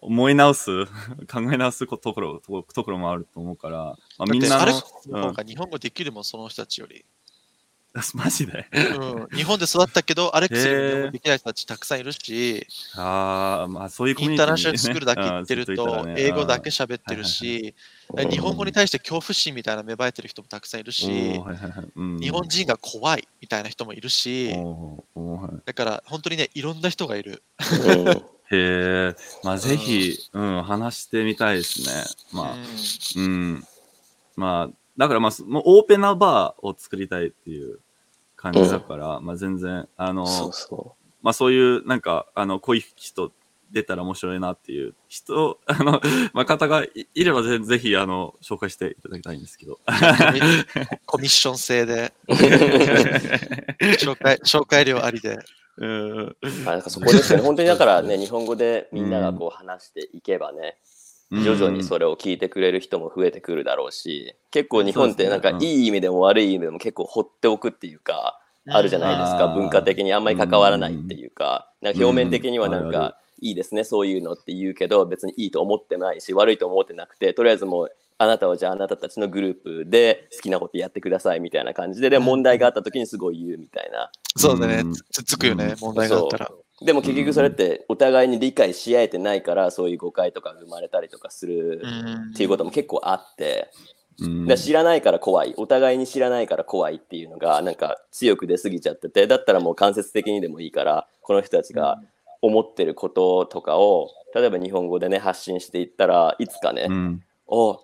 [0.00, 0.86] 思い直す、
[1.30, 4.30] 考え直すことところ、とところもあると思うから、まあ、う。
[4.30, 7.04] みんなのだってアレック、スのうん日本語できるもん、その人たちより。
[8.14, 8.66] マジで？
[8.72, 17.74] うん、日本で育ったけど、アレックスよりも日本語できない人たちたくさんいるし、ああ、まあそういうコミュニインターナショナルスクールだけ行ってると、英語だけうん喋ってるし、
[18.14, 18.30] うん。
[18.30, 21.86] 日本語に対して恐怖心みたいな芽生えてる人もたくさんいるおしー、はいはいはい。
[21.94, 22.18] うん。
[22.18, 24.54] 日本人が怖いみたいな人もいるし、
[25.64, 27.42] だから本当にね、いろんな人がいる。
[27.58, 31.88] うんへえ、まあぜひ、うん、話してみたいですね。
[32.32, 32.54] まあ、
[33.16, 33.22] うん。
[33.22, 33.64] うん。
[34.36, 37.78] まあ、だからまあ、そもうオープンなバーを作りたいっていう
[38.38, 43.32] 感じだから、まあ全然、あの、そうそまあそういう、なんか、あの、こういう人
[43.72, 46.00] 出たら面白いなっていう人、 あの、
[46.32, 49.80] まあ方がいいればぜぜひ、あの、紹介していただきたいんですけど。
[51.04, 52.12] コミッション制で、
[53.98, 55.38] 紹介紹介料ありで。
[55.78, 56.18] うん。
[56.20, 56.36] う。
[56.64, 57.44] まあ、なんかそこですよね。
[57.44, 60.78] 本当にだからね、日本語でみんながこう話していけばね、
[61.30, 84.10] 徐々にそれを聞いてくれる人も増えてくるだろうし、結構日本ってなんかいい意味でも悪い意味でも結構放っておくっていうか、あるじゃないですか、うん文化的にあんまり関わらないっていうか、なんか表面的にはなんかいいですね、そういうのって言うけど、別にいいと思ってないし、悪いと思ってなくて、とりあえずもう、あなたはじゃああなたたちのグループで好きなことやってくださいみたいな感じで、で、問題があった時にすごい言うみたいな。
[84.36, 84.82] そうだね。
[84.84, 86.50] うん、つつつくよね、問題があったら。
[86.80, 92.30] でも結局それってお互いに理解し合えてないから、そういう誤解とか生まれたりとかするうん。
[92.30, 93.70] っていうことも結構あって、
[94.20, 94.46] うん。
[94.46, 95.54] だ知らないから怖い。
[95.56, 102.00] お互いに知らないから怖いっていうのがなんか強く出過ぎちゃっててだったらもう間接的にでもいいからこの人たちが
[102.42, 107.22] 思ってることとかを例えば日本語でね発信していったらいつかね、うん。
[107.50, 107.78] あ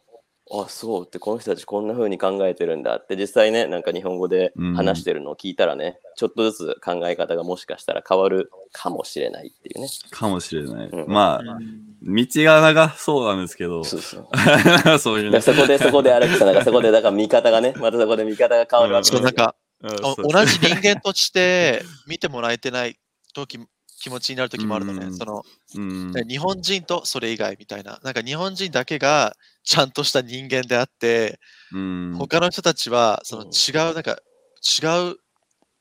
[0.51, 9.89] あそうってこの人たちこんな風に考えてるんだって実際ねなんか日本語で話してるのを聞いたらね、ちょっとずつ考え方がもしかしたら変わるかもしれないっていうね。
[10.11, 10.89] かもしれない。
[10.89, 11.09] うん。
[11.09, 12.17] まあ、うん。
[12.17, 14.29] 道が長そうなんですけど、そうそう。
[14.99, 19.21] そういうそこでそこでアレックさんなんかそこでだから見方がねまたそこで見方が変わるわけですよ。
[19.21, 19.55] そうなんか。
[19.57, 19.65] うん
[20.03, 22.97] おそう同じ人間として見てもらえてない
[23.35, 23.59] 時
[24.05, 25.07] 気持ちになる時もあるのね。
[25.07, 25.17] うん。
[25.17, 26.13] そのうん。
[26.13, 27.99] で日本人とそれ以外みたいな。
[28.03, 31.41] なんか日本人だけがちゃんとした人間であって、
[31.73, 32.15] うん。
[32.19, 33.49] 他の人たちはそのうん。
[33.49, 34.19] 違う、なんか
[34.61, 35.17] 違う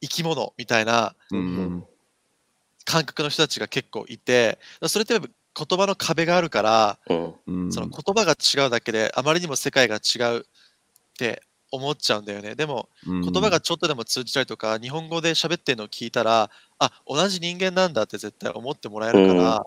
[0.02, 1.84] 生き物みたいなうん。
[2.86, 4.58] 感覚の人たちが結構いて、
[4.88, 5.28] それって言
[5.78, 7.12] 葉の壁があるから、そ
[7.82, 10.44] の言葉が違うだけであまりにも世界が違うっ
[11.18, 12.56] て思っちゃうんだよね。
[12.56, 19.66] でも言言葉がちょっとでも通じたりとか、日本語で喋ってるのを聞いたら、あ同じ人間なんだって絶対思ってもらえるから、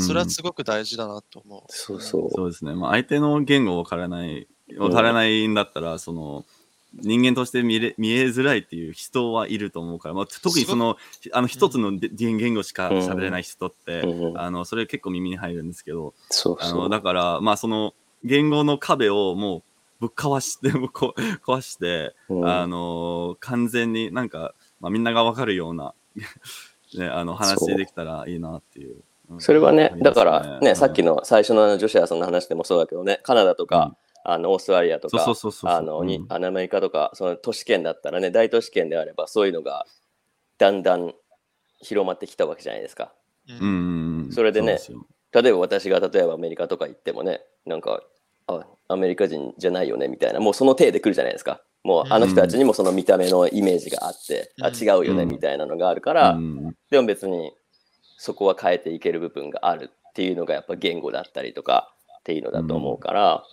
[0.00, 1.62] それはすごく大事だなと思う。
[1.68, 2.30] そうそう。
[2.30, 2.74] そうですね。
[2.74, 4.46] まあ、相手の言語を分からない、
[4.78, 6.44] 分からないんだったら、その、
[6.94, 10.96] 人間として見れ見えづらいっていう人はいると思うから、まあ、特にその、
[11.32, 14.38] あの、一つので言語しか喋れない人って、うん。
[14.38, 16.58] あの、それ結構耳に入るんですけど、あの、そう。
[16.60, 19.62] そうだから、まあ、その、言語の壁をもう、
[20.04, 21.14] ぶっ壊して、もうこ
[21.46, 22.48] 壊して、うん。
[22.48, 25.94] あの、完全になんか、まあ、みんなが分かるような、
[26.96, 29.02] ね、あの、話できたらいいなっていう。
[29.30, 29.40] うん。
[29.40, 35.16] それはねありますだからね、さっきの、の最初の女子屋さんの話でもそうだけどねカナダとか、あのオーストラリアとか
[36.46, 39.86] アメリカとかその都市圏だったらね大都市圏であればそういうのが
[40.58, 41.14] だんだん
[41.80, 43.14] 広まってきたわけじゃないですか。
[43.48, 43.56] うん。
[43.56, 45.06] うんうんうん、それでねうすよ。
[45.32, 48.02] 例えば私が例えばアメリカとか行ってもねなんか
[48.46, 50.40] あアメリカ人じゃないよねみたいな。
[50.40, 51.62] もうその体で来るじゃないですか。
[51.82, 54.64] もうあの人たちにもその見た目のイメージがあって、うん。
[54.64, 55.28] あ違うよねうん。
[55.28, 56.74] みたいなのがあるから、うん。
[56.90, 57.52] でも別に
[58.16, 63.44] そこは変えていける部分があるっていうのがやっぱ言語だったりとかっていうのだと思うから、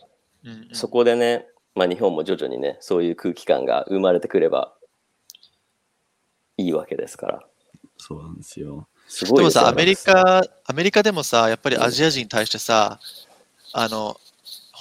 [0.43, 0.51] うん。
[0.51, 0.67] うん。
[0.73, 4.73] そこでね、まあ、日本も徐々にねそういう空気感が生まれてくれば
[6.57, 7.39] いいわけですから。
[7.97, 8.87] そうなんですよ。
[9.07, 12.99] すごいですよでもさ、アメリカ、アメリカでもさ、やっぱりアジア人に対してさ、
[13.73, 14.17] あの、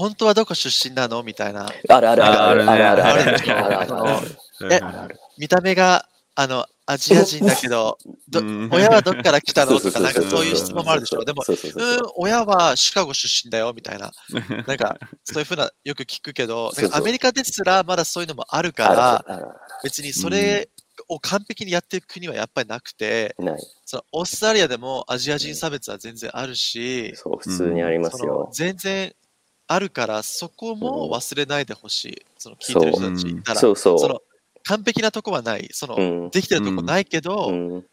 [0.00, 1.22] 本当はどこ出身なの？
[1.22, 1.66] みたいな。
[1.66, 2.70] あるあるある。
[2.70, 4.72] あるあるある。
[4.72, 4.80] え、
[5.38, 8.40] 見た目があのアジア人だけど、ど
[8.72, 9.78] 親はどこから来たの？
[9.78, 11.22] とか、なんかそういう質問もあるでしょ？
[11.22, 11.56] でも、うん、
[12.16, 13.74] 親はシカゴ出身だよ？
[13.76, 14.10] みたいな、
[14.66, 20.70] なんかそういうふうな、よく聞くけど、アメリカですらまだそういうのもあるから、別にそれ
[21.08, 23.36] を完璧にやっていく国はやっぱりなくて、
[23.84, 28.50] そのオーストラリアでもアジア人差別は全然あるし、そう、普通にありますよ。
[28.52, 29.12] 全然
[29.72, 32.22] あるから、そこも忘れないでほしい。
[32.36, 33.98] その聞いてる人たちいたら、そうそう。
[34.00, 34.20] その
[34.64, 35.68] 完璧なとこはない。
[35.70, 36.30] その、うん。
[36.30, 37.86] できてるとこないけど、うん。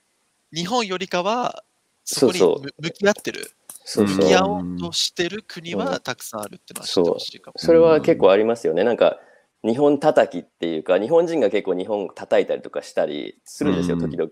[0.51, 1.63] 日本よりかは、
[2.03, 3.51] そこに向き合ってる、
[3.83, 4.17] そうそう。
[4.17, 5.79] 向き合おうとしてる国うん。
[5.81, 7.53] はたくさんあるってのは知ってほしいかも。
[7.57, 8.83] それは結構ありますよね。
[8.83, 9.19] なんか
[9.63, 14.09] 日本叩きっていうか日本人が結構日本叩いたりとかしたりするんですよ、うん。
[14.09, 14.31] 時々。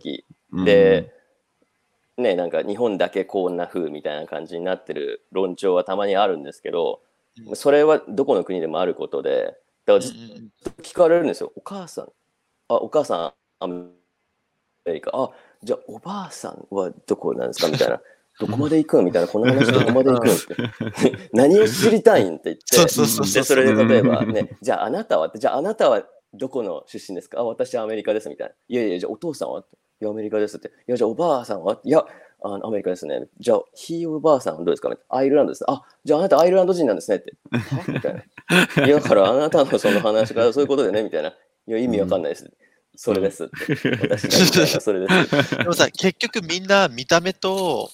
[0.53, 0.65] うん。
[0.65, 1.13] で、
[2.17, 7.04] ねなんか日本だけこんな風みたいな感じになってる論調はたまにあるんですけど、うん
[7.53, 10.11] それはどこの国でもあることでだから
[10.81, 12.05] 聞かれるんですよ「お母さん。
[12.67, 13.85] あ、お母さん、アメ
[14.87, 15.29] リカ、あ、
[15.61, 17.67] じゃあおばあさんはどこなんですか？
[17.69, 18.01] みたいな。
[18.39, 21.29] どこまで行くんみたいな、この話どこまで行くんって。
[21.31, 22.55] 何を知りたいんって。
[22.55, 27.39] 言って、でそれで例えばね、じゃああなたは、じゃああなたはどこの出身ですか？
[27.39, 28.27] あ、私はアメリカです。
[28.27, 28.53] みたいな。
[28.67, 29.61] いやいや、じゃあお父さんは？
[30.01, 30.67] いや、アメリカですって。
[30.67, 31.79] いや、じゃあおばあさんは？
[31.83, 32.05] いや、
[32.45, 33.27] あのアメリカですね。
[33.39, 34.89] じゃあ、ひいおばあさんはどうですか？
[34.89, 35.65] みたいなアイルランドです。
[35.67, 37.33] あ、じゃああなたアイルランド人なんですねって。
[37.51, 37.83] は？
[37.87, 38.13] みたい
[38.77, 38.85] な。
[38.85, 41.29] いや、だからあなたのその話からそういうことでね、みたいな。
[41.29, 41.33] い
[41.71, 42.51] や、意味わかんないです。
[42.95, 43.49] それです。
[44.01, 45.57] 私それです。
[45.57, 47.89] でもさ、結局みんな見た目と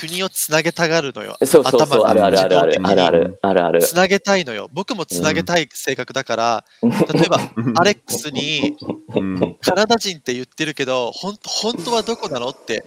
[0.00, 1.36] 国をつなげたがるのよ。
[1.44, 3.82] そうそうそう、あるあるあるあるあるあるあるある。
[3.82, 4.68] つなげたいのよ。
[4.72, 6.88] 僕もつなげたい性格だから、例
[7.24, 7.38] えば、
[7.76, 8.76] アレックスに
[9.14, 12.84] うんカナダ人って言ってるけど、ほん本当はどこなのって。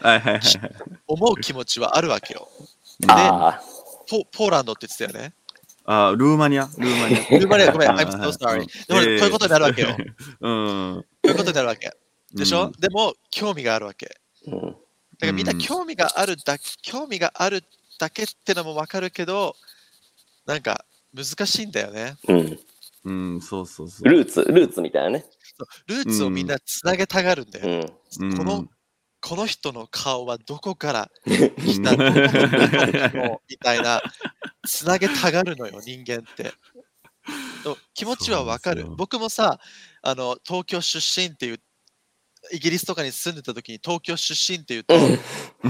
[1.07, 2.47] 思う気持ちはあるわけよ。
[2.99, 3.61] で、あ
[4.09, 5.33] ポポーランドって言ってたよね。
[5.85, 6.69] あ、ルーマニア？
[6.77, 7.17] ルーマニア。
[7.39, 9.89] ルーマニアごめんうん I'm so sorry うんでもこういうことになるわけよ。
[10.41, 11.03] うん。
[11.03, 11.91] こういうことになるわけ。
[12.33, 14.15] でしょ、うんでも、興味があるわけ。
[14.47, 14.75] ーうん
[15.21, 17.63] だからみんなうん興味があるだけ、興味がある
[17.99, 19.55] だけってのもわかるけど、
[20.47, 22.15] なんか難しいんだよね。
[22.27, 22.59] うん。
[23.03, 24.09] うん、そうそうそう。
[24.09, 25.25] ルーツ、ルーツみたいなね。
[25.85, 27.87] ルーツをみんなつなげたがるんだよ。
[28.19, 28.31] うん。
[28.31, 28.65] うんこの
[29.23, 34.01] この人の顔はどこから来たのみたいな、
[34.67, 36.51] つなげたがるのよ、人間って。
[37.63, 38.87] と気持ちはわかる。
[38.97, 39.59] 僕もさ、
[40.01, 41.59] あの東京出身っていう、
[42.51, 44.97] イギリスとかに住んでた時に東京出身っていうと、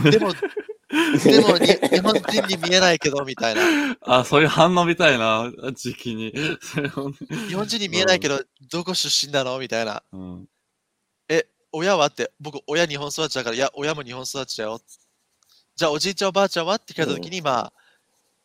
[0.10, 0.34] でも、
[1.24, 3.62] でもに日本人に見えないけどみたいな。
[4.02, 6.32] あ、そういう反応みたいな時期に。
[7.48, 9.58] 日本人に見えないけど、どこ出身なの？
[9.60, 10.04] みたいな。
[10.12, 10.50] うん。
[11.30, 12.08] え、親は？
[12.08, 14.82] って、僕、親日本育ちだから、いや、親も日本育ちだよ。
[15.76, 16.76] じゃあ、おじいちゃん、おばあちゃんは？
[16.76, 17.74] って聞かれたときに、まあ、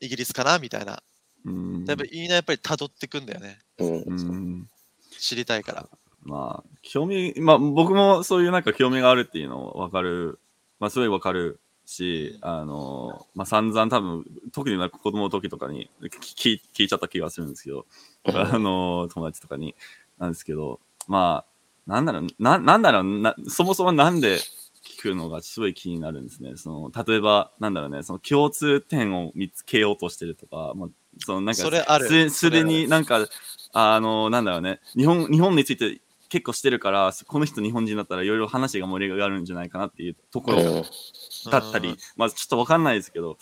[0.00, 0.58] イギリスかな？
[0.58, 1.02] みたいな。
[1.44, 1.84] うん。
[1.84, 3.58] やっぱりみんなやっぱり辿ってくんだよね。
[3.78, 4.02] うん。
[4.02, 4.70] うん。
[5.18, 5.88] 知りたいから。
[6.26, 10.38] まあ、興味、まあ僕もそういうなんか興味があるっていうのわかる、
[10.80, 17.86] まあすごいわかるし、あの、まあ散々多分、特になんか子供の時とかに聞聞聞いちゃった気がするんですけど、
[18.24, 19.74] あの、友達とかに、
[20.18, 21.44] なんですけど、ま
[21.86, 24.38] あ、なんだろう、な、なんだろうな、そもそもなんで
[24.84, 26.56] 聞くのがすごい気になるんですね。
[26.56, 32.08] その、例えば、なんだろうね、その共通点を見つけようとしてるとか、まあ、そのなんか、それある。
[32.08, 32.68] すすでそれある。
[32.68, 33.26] になんか、
[33.72, 41.50] あの、なんだろうね、日本、日本について結構してるから、この人日本人だったらいろいろ話が盛り上がるんじゃないかなっていうところうん。
[41.50, 41.96] だったり、うん。
[42.16, 43.38] まあちょっとわかんないですけど、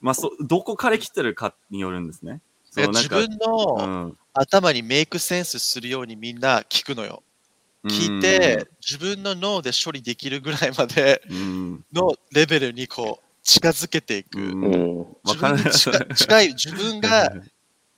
[0.00, 2.40] まあそ、どこから来てるかによるんですね。
[2.70, 4.18] そのなんか自分のうん。
[4.34, 7.22] 頭にメイクセンスするようにみんな聞くのよ。
[7.84, 14.38] 聞いて、自分の脳で処理できるぐらいまでうん、のレベルにこう近づけていく。
[14.38, 17.32] 自分に近い近い、自分が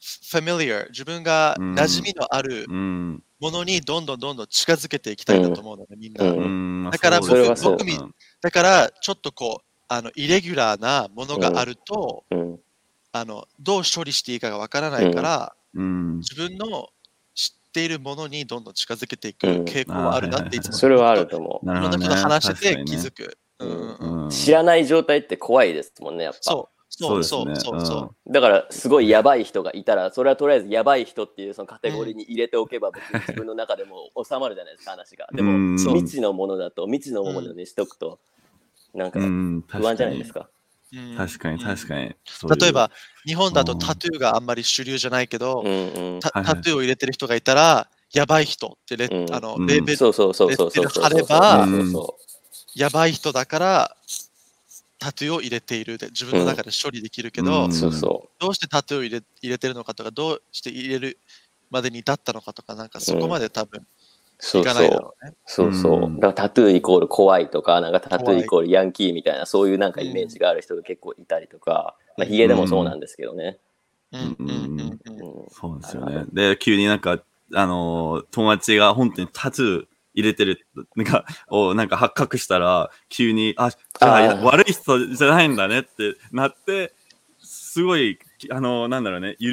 [0.01, 1.75] familiar、自分がうん。
[1.75, 6.25] 馴染みのあるうん、ものにどんどんどんどん近づけていきたいんだと思うのね、みんな。
[6.25, 6.91] うん。
[6.91, 7.97] だからそうです僕僕み
[8.41, 12.59] だから、ちょっとこう、あの、イレギュラーなものがあると、うん。
[13.13, 16.89] あの、どう処理していいかがわからないから、うん、自分の
[17.35, 19.65] 知っているものにどんどん近づけていくうん。
[19.65, 23.39] 傾向はあるなっていつも、それはあると思ないろんな人と話してて気づく。
[24.31, 26.69] 知らない状態って怖いですもんね、やっぱ。
[26.91, 28.33] そう、そう、そう、ですねそう。
[28.33, 35.29] だから、すごいやばい人がいたら、それはとりあえずやばい人っていうそのカテゴリーに入れておけば、 別に自分の中でも収まるじゃないですか、話が。
[35.33, 38.19] でうも、ん未知のものだと、未知のものにしとくと、
[38.95, 40.41] なんかうん、不安じゃないですか？
[40.41, 40.51] か。
[40.95, 41.17] うん。
[41.17, 42.15] 確かに、確かに。
[42.61, 42.91] 例えば、
[43.27, 43.79] 日本だとうん。
[43.79, 46.21] タトゥーがあんまり主流じゃないけど、うんうん。
[46.21, 49.35] タトゥーを入れてる人がいたら、やばい人ってレ,、うん。
[49.35, 49.67] あのうん。
[49.67, 51.67] レベル、貼れば
[52.75, 53.97] やばい人だから、
[54.99, 61.19] タトゥーを入れているで、自分の中で処理できるけど、うんうそうそどうしてタトゥーを入れ入れてるのかとか、どうして入れる
[61.71, 63.87] までに至ったのかとか、なんかそこまで多分う。
[64.39, 64.83] そいうかそう。
[64.83, 65.33] ないだろうね。
[65.47, 66.09] そうそうう。
[66.09, 73.59] んだからタトゥーイコール怖いとか、なんかタトゥーイコールヤンキーみたいな、そういうなんかイメージがある人が結構いたりとか、まあ、ヒゲでもそうなんですけどね。
[74.13, 74.99] うんうんうんうんうん
[75.51, 76.25] そうですよね。
[76.33, 77.23] で、急になんか、
[77.55, 79.87] あのー友達が本当にタトゥー
[80.19, 86.93] 入れてる、なんか、 をなんか発覚したら、急に、あ、じゃあ悪い人じゃないんだねってなって、
[87.39, 88.19] すごい、
[88.51, 89.49] あのーなんだろうね、許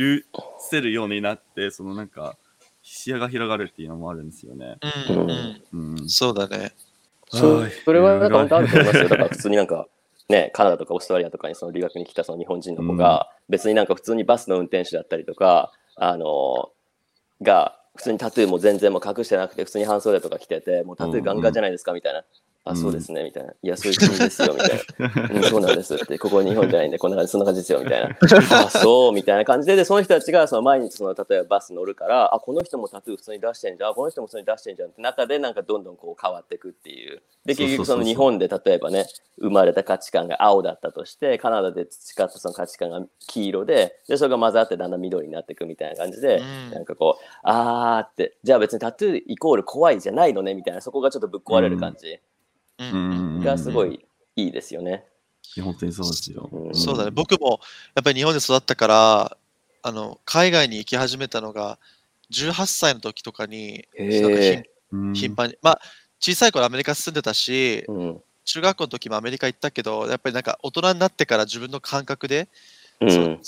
[0.60, 2.36] せるようになって、そのなんか、
[2.82, 4.78] 視野が広がるっていうのもあるんですよね。
[5.08, 6.10] うんうんうん。
[6.10, 6.74] そうだね。
[7.30, 9.10] そはいそれはなんか本当あると思いますよ。
[9.10, 9.88] だから普通になんか、
[10.30, 16.72] ね、カナダとかオーストラリアとかにその留学に来たその日本人の子が、別になんか普通にバスの運転手だったりとか、あの
[17.42, 22.24] が、普通にタトゥーも全然もう隠してなくて、普通に半袖とか着てて、もうタトゥーガンガンじゃないですかみたいな。
[22.68, 23.52] あ、そうですね、みたいな。
[23.52, 25.30] いや、そういう国ですよ、みたいな。
[25.38, 28.18] うん、そうなんですって、ここ日本じゃないんで、こんな感じ、そんな感じですよ、みたいな。
[28.66, 37.22] あ、そう、みたいな感じで、で、その人たちが、その毎日、その、例えばバス乗るから、あ、この人もタトゥー普通に出してんじゃん、あこの人も普通に出してんじゃんって中で、なんかどんどんこう変わっていくっていう。
[37.46, 39.06] で、結局その日本で、例えばね、
[39.40, 52.08] 生まれた価値観が青だったとして、カナダで培ったその価値観が黄色で、で、それが混ざってだんだん緑になっていくみたいな感じで、うんなんかこう、あーって、じゃあ別にタトゥーイコール怖いじゃないのね、みたいな、そこがちょっとぶっ壊れる感じ。
[52.08, 52.20] うんうん
[52.80, 54.06] がすごい
[54.36, 55.06] いいですよね。
[55.56, 56.50] いや本当にそうですよ。
[56.52, 57.12] うんそうだね。
[57.12, 57.60] 僕も
[57.96, 59.38] やっぱり日本で育ったから、
[59.82, 61.78] あの海外に行き始めたのが
[62.32, 63.88] 18歳の時とかに、
[65.14, 65.82] 頻繁に、まあ
[66.20, 68.22] 小さい頃アメリカ住んでたし、うん。
[68.46, 72.48] 中学校の時もアメリカ行ったけど、やっぱりなんか大人になってから自分の感覚で、
[73.00, 73.40] そうん。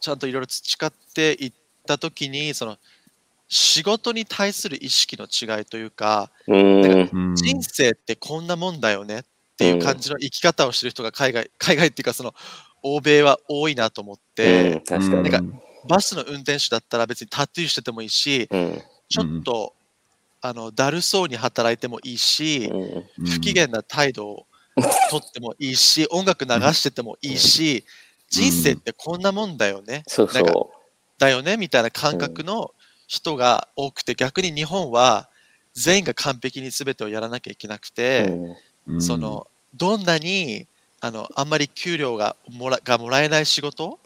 [0.00, 1.52] ちゃんといろいろ培っていっ
[1.86, 2.78] た時に、その
[3.48, 6.82] 仕事に対する意識の違いというか、うん。
[6.82, 9.22] うん人生ってこんなもんだよねっ
[9.56, 12.34] ていう感じの生き方をしてる人が海外、海外っていうかその
[12.82, 15.30] 欧米は多いなと思っうんて、確かに。
[15.30, 18.82] なんかバスの運転手だったら別にタトゥーしててもいいし、うん。
[19.08, 19.74] ちょっと、
[20.42, 22.66] あのだるそうに働いてもいいし、
[23.18, 23.26] うん。
[23.26, 24.46] 不機嫌な態度を
[25.10, 27.84] とってもいいし、音楽流しててもいいし、
[28.28, 30.70] 人生ってこんなもんだよね、そうなんかそ
[31.18, 32.72] だよねみたいな感覚の
[33.06, 35.28] 人が多くて、逆に日本は
[35.74, 37.90] 全員が完璧に全てをやらなきゃいけなくう。
[37.92, 40.66] て、うんうんそのどんなに
[41.00, 43.98] あのあんまり給料がもらがもらえない仕事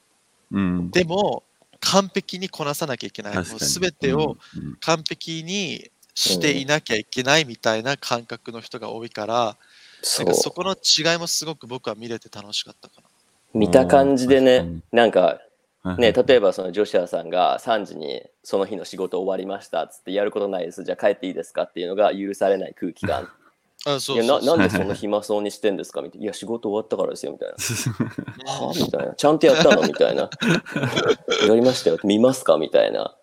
[0.50, 1.44] うんでも
[1.78, 3.36] 完璧にこなさなきゃいけない。
[3.36, 9.56] もう全てをうん完璧にしていなきゃいけないみたいな感覚の人が多いから、
[10.02, 13.08] そなんかそこの違いもすごく僕は見れて楽しかったかな。
[13.54, 13.58] う。
[13.58, 15.49] 見た感じでうねん、なんかはい
[15.96, 20.84] ね、例えばそのジョシュアさんが3時にその日の仕事終わりましたっつってやることないです。
[20.84, 23.28] じゃあ帰っていいですかっていうのが許されない空気感。
[23.86, 24.40] あそういやそう。
[24.42, 26.02] そうななんでそんな暇そうにしてんですか？
[26.02, 26.24] みたいな。
[26.24, 27.54] いや仕事終わったからですよみたいな。
[27.54, 27.56] う
[28.64, 29.14] んはみたいな。
[29.14, 29.82] ちゃんとやったの？
[29.82, 30.28] みたいな。
[31.48, 31.98] やりましたよ。
[32.04, 32.58] 見ますか？
[32.58, 33.16] みたいな。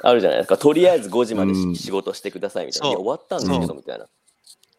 [0.00, 0.56] あるじゃないですか。
[0.56, 4.06] とりあえず5時まで仕事してくださいみたいな、いや終わったんですけどみたいな。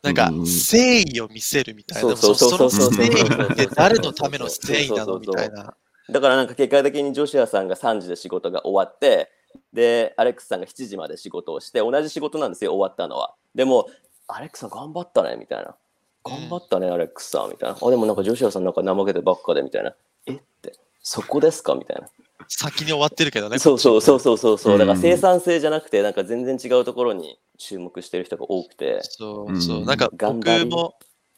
[0.03, 0.38] なんかうん。
[0.38, 2.15] 誠意を見せるみたいな。
[2.15, 5.20] そうそうそうそうその誠意って誰のための誠意なの？
[5.20, 5.76] みたいな。
[6.12, 9.32] だからなんか結果的にジョシュアさんが3時で仕事が終わって
[9.74, 13.36] でアレックスさんが7時まで仕事をして同じ仕事なんですよ終わったのは。
[13.55, 13.88] でも
[14.28, 15.76] アレックスさん頑張ったねみたいな。
[16.24, 17.78] 頑張ったね、アレックスさんみたいな。
[17.82, 19.93] あでもなんかジョシュアさんなんか怠けてばっかでみたいな。
[20.26, 20.74] えって。
[21.01, 22.07] そこですかみたいな。
[22.47, 23.57] 先に終わってるけどね。
[23.57, 28.99] そうそうそうそうそうそうだからうん生産性じゃなくてなんか全然違うところに注目してる人が多くて。
[29.03, 29.78] そうそう。
[29.80, 29.82] う。
[29.84, 29.86] ん。
[29.86, 30.95] なんか僕も、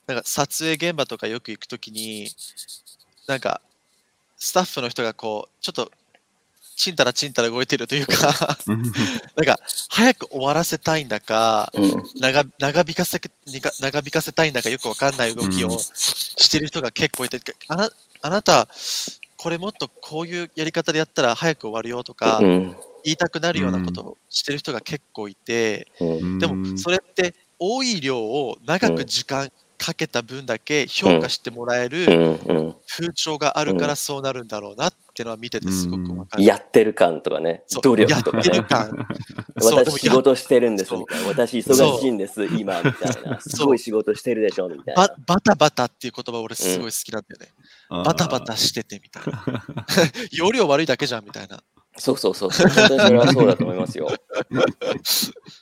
[0.08, 2.28] なんか撮影現場とかよく行くときに、
[3.28, 3.62] なんか
[4.44, 5.92] スタッフの人がこう、ちょっと
[6.76, 8.82] ちんたらちんたら動いてるというか、うん。
[8.82, 8.92] なん
[9.46, 12.04] か早く終わらせたいんだか、うん。
[12.20, 17.92] 長長引かせ長長引かせたいんだかよくわかんない動きをうんしてる人が結構いて、あな
[18.24, 18.68] あなた、
[19.38, 22.76] これもっとこういうやり方でやったら早く終わるよとか、うん。
[23.04, 26.40] 言いたくなるようなことをしてる人が結構いて、うん。
[26.40, 29.52] でもそれって多い量を長く時間
[29.82, 36.44] かけた分だけ評価してもらえうるんうん風潮があるからそうなるんだろうなっていうのは見ててすごくわかる。
[36.44, 39.08] やってる感とかねそう努力とかやってる感。
[39.60, 41.28] 私仕事してるんですみたいな。
[41.30, 43.40] 私忙しいんです今みたいな。
[43.42, 45.16] すごい仕事してるでしょみたいバな。
[45.26, 47.52] バタバタっていう言葉俺すごい好きなんだよね。
[47.90, 49.44] バタバタしててみたいな。
[50.32, 51.64] 容量悪いだけじゃんみたいな。
[51.98, 52.50] そうそうそう。
[52.52, 54.08] 本当にそれはそうだと思いますよ。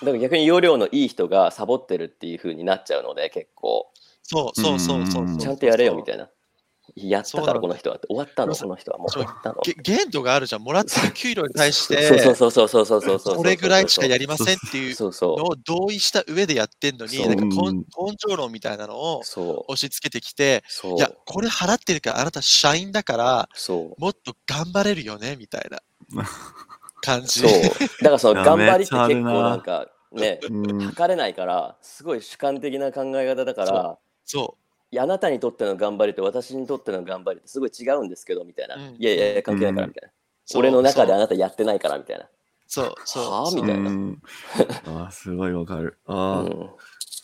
[0.00, 3.90] だから逆に容量のいい人がサボってるっていう風になっちゃうので結構
[4.22, 5.36] そうそうそうそうそう。
[5.38, 6.28] ちゃんとやれよみたいいな。
[6.96, 9.60] やったそうなのからこの人は終わったのその人はもう終わったの。
[9.82, 10.62] 限度があるじゃん。
[10.62, 13.36] もらってる給料に対しそうて、そうそうそうそうそうそう。
[13.36, 17.84] これぐらいしかやりませんっていうそうそのを同意した上でやってんのに、そうなんか根
[18.18, 19.24] 性論みたいなのをう。
[19.24, 19.72] そう。
[19.72, 20.96] 押し付けてきて、そう。
[20.96, 24.00] いや、これ払ってるからあなた社員だから、そう。
[24.00, 25.80] もっと頑張れるよねみたいな
[27.02, 27.40] 感じ。
[27.40, 27.50] そう。
[27.50, 34.56] だからその頑張りって結構なんかね、うん測れないから、すごい主観的な考え方だから、そ
[34.92, 38.74] いやあなたにとっての頑張りと私にとっての頑張りってすごい違うんですけどみたいな。
[38.74, 40.12] うんいやいやいや、関係ないからみたいな。
[40.44, 42.28] そう俺の中であなたやってないからみたいな。
[42.66, 44.22] そうそうあみたいなうん
[44.86, 45.98] あーすごいわかる。
[46.06, 46.70] あうあ、ん、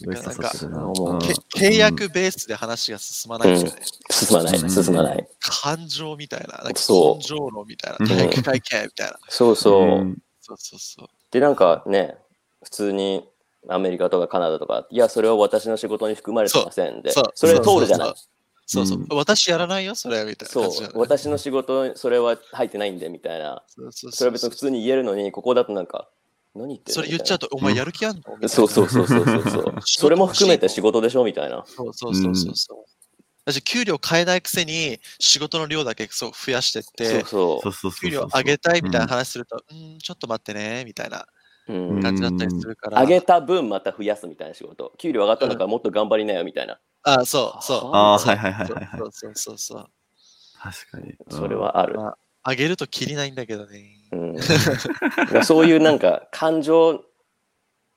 [0.05, 3.87] 契約ベースで話が進まないんですよね。
[4.11, 4.71] 進まない、うん。
[4.71, 5.29] 進まない。
[5.41, 7.17] 感情みたいな、なんかそう。
[7.17, 8.09] 根性論みたいな、うん。
[8.09, 9.19] 体育会系みたいな。
[9.29, 10.05] そうそう。
[10.05, 10.19] ん。
[10.41, 11.09] そうそうそう。
[11.31, 12.17] で、なんかね、
[12.63, 13.29] 普通に
[13.69, 18.15] アメリカとかカナダとか、いや、それは私の仕事に含まれてませんで、それ通るじゃない。
[18.67, 19.03] そうそう、う。
[19.03, 19.07] ん。
[19.11, 20.71] 私やらないよ、それみたいな。
[20.71, 20.91] そう。
[20.95, 23.63] 私の仕事、それは入ってないんでみたいな。
[23.69, 24.13] そうそう。
[24.13, 26.09] それは別に普通に言えるのに、ここだとなんか、
[26.57, 26.95] 何言ってんの？
[26.95, 28.19] それ言っちゃうと、お前やる気あんの？
[28.19, 29.75] みたいなそうそうそうそうそうそう。
[29.85, 31.25] それも含めて仕事でしょ？
[31.25, 31.65] みたいな。
[31.67, 32.85] そうそうそうそうそう。
[33.45, 38.01] 私、給料変えないくせに仕事の量だけそう増やしてって、そうそうそうそうそう。
[38.01, 41.27] 給料上げたいみたいな話すると、うん、ちょっと待ってね、みたいな
[41.69, 43.01] 感じだったりするから。
[43.03, 44.93] 上げた分また増やすみたいな仕事。
[44.99, 46.81] 給料上がったんだからもっと頑張りなよみたいな。
[47.05, 47.91] あ、そうそう。
[47.95, 48.99] ああ、はいはいはいはいはい。
[48.99, 49.87] そうそうそうそう。
[50.59, 51.11] 確かに。
[51.11, 51.55] うんそれ。
[51.55, 51.95] はある。
[51.95, 53.96] まあ、上げるときりないんだけどね。
[54.13, 57.05] うん、そういうなんか感情、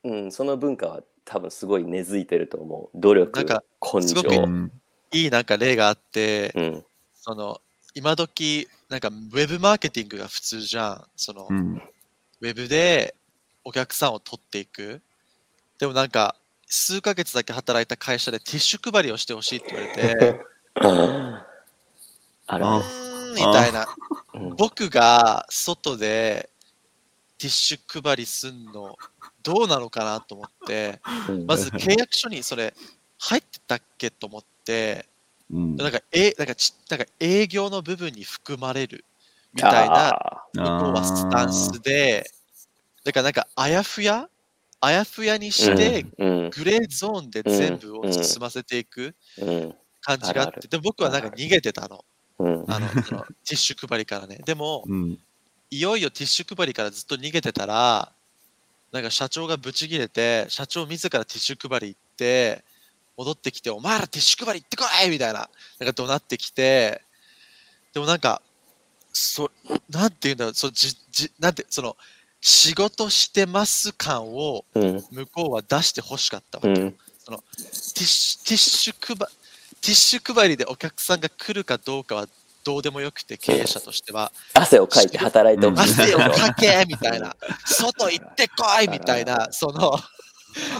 [0.03, 2.97] うん、その文化は多分すごい根付いてると思う。
[2.99, 4.37] 努力、なんか根すごく性。
[4.37, 4.71] うん
[5.11, 6.85] いいなんか例があって、うん、
[7.15, 7.61] その、
[7.95, 11.03] 今時なんかウェブマーケティングが普通じゃん。
[11.15, 11.81] その、うん。
[12.41, 13.15] ウェブで
[13.63, 15.01] お客さんを取っていく。
[15.79, 16.35] でもなんか、
[16.67, 20.41] 数ヶ月だけ働いた会社でティッシュ配りをしてほしいって言われて、
[22.47, 23.87] あるあうーんみたいな。
[24.33, 24.55] うん。
[24.55, 26.49] 僕が外で
[27.37, 28.95] ティッシュ配りすんの
[29.43, 30.99] どうなのかなと思って、
[31.29, 31.45] うん。
[31.45, 32.73] まず契約書にそれ
[33.17, 35.05] 入ってたっけと思って、
[35.51, 35.75] うん。
[35.75, 39.05] なんかえなんかちなんか営業の部分に含まれる
[39.53, 42.29] みたいなあ向こうはスタンスで、
[43.03, 44.29] だからなんかあやふや
[44.81, 46.49] あやふやにーして、うん。
[46.51, 49.75] グレーゾーンで全部を進ませていくうん。
[50.01, 52.05] 感じがあって、で僕はなんか逃げてたの、
[52.39, 54.41] うんあのそのティッシュ配りからね。
[54.45, 55.19] でも、うん。
[55.71, 58.11] いよいよティッシュ配りからずっと逃げてたら、
[58.91, 62.63] なんか社長がブチギレて、社長自らティッシュ配り行って、
[63.17, 67.01] 戻ってきて、お前らティッシュ配り行ってこいみたいな、なんか怒鳴ってきて、
[67.93, 68.41] でもなんか、
[69.11, 69.51] そ、
[69.89, 71.97] なんて言うんだろう、そじじなんて、その、
[72.41, 76.81] 仕事してます感をうん向こうは出してほしかったわけ。
[76.81, 76.95] うん
[77.29, 79.29] ティッシュ、ティッシュ配、
[79.81, 82.27] ティッシュ配りでお客さんが来るかどうかは
[82.63, 84.31] どうでもよくて、経営者としては。
[84.53, 85.91] 汗をかいて働いてほしい。
[85.91, 89.97] 汗をかけみたいな、外行ってこいみたいな、その、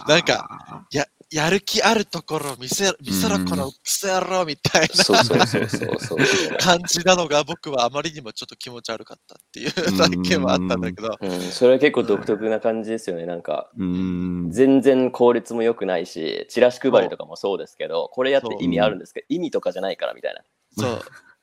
[0.08, 6.18] なんか、や、やる気あるところ見せ、見せろうんこのクソ野郎みたいそうそうそうそうそう。
[6.52, 13.28] な感じなのが僕はあまりにもちょっと気持ち悪かったっていう体験はあったんだけど、うん、それは結構独特な感じですよね。
[13.28, 14.50] なんか、うん。
[14.50, 20.42] 全然効率も良くないし、チラシ配りとかもそうですけど、これやって意味あるんですけど、意味とかじゃないからみたいな。
[20.78, 21.02] そう、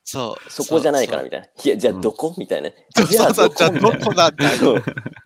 [0.08, 0.50] そう。
[0.50, 1.46] そこじゃないからみたいな。
[1.64, 2.32] いや、じゃあどこ？
[2.38, 2.70] みたいな。
[2.70, 4.46] じゃあどどこなんだ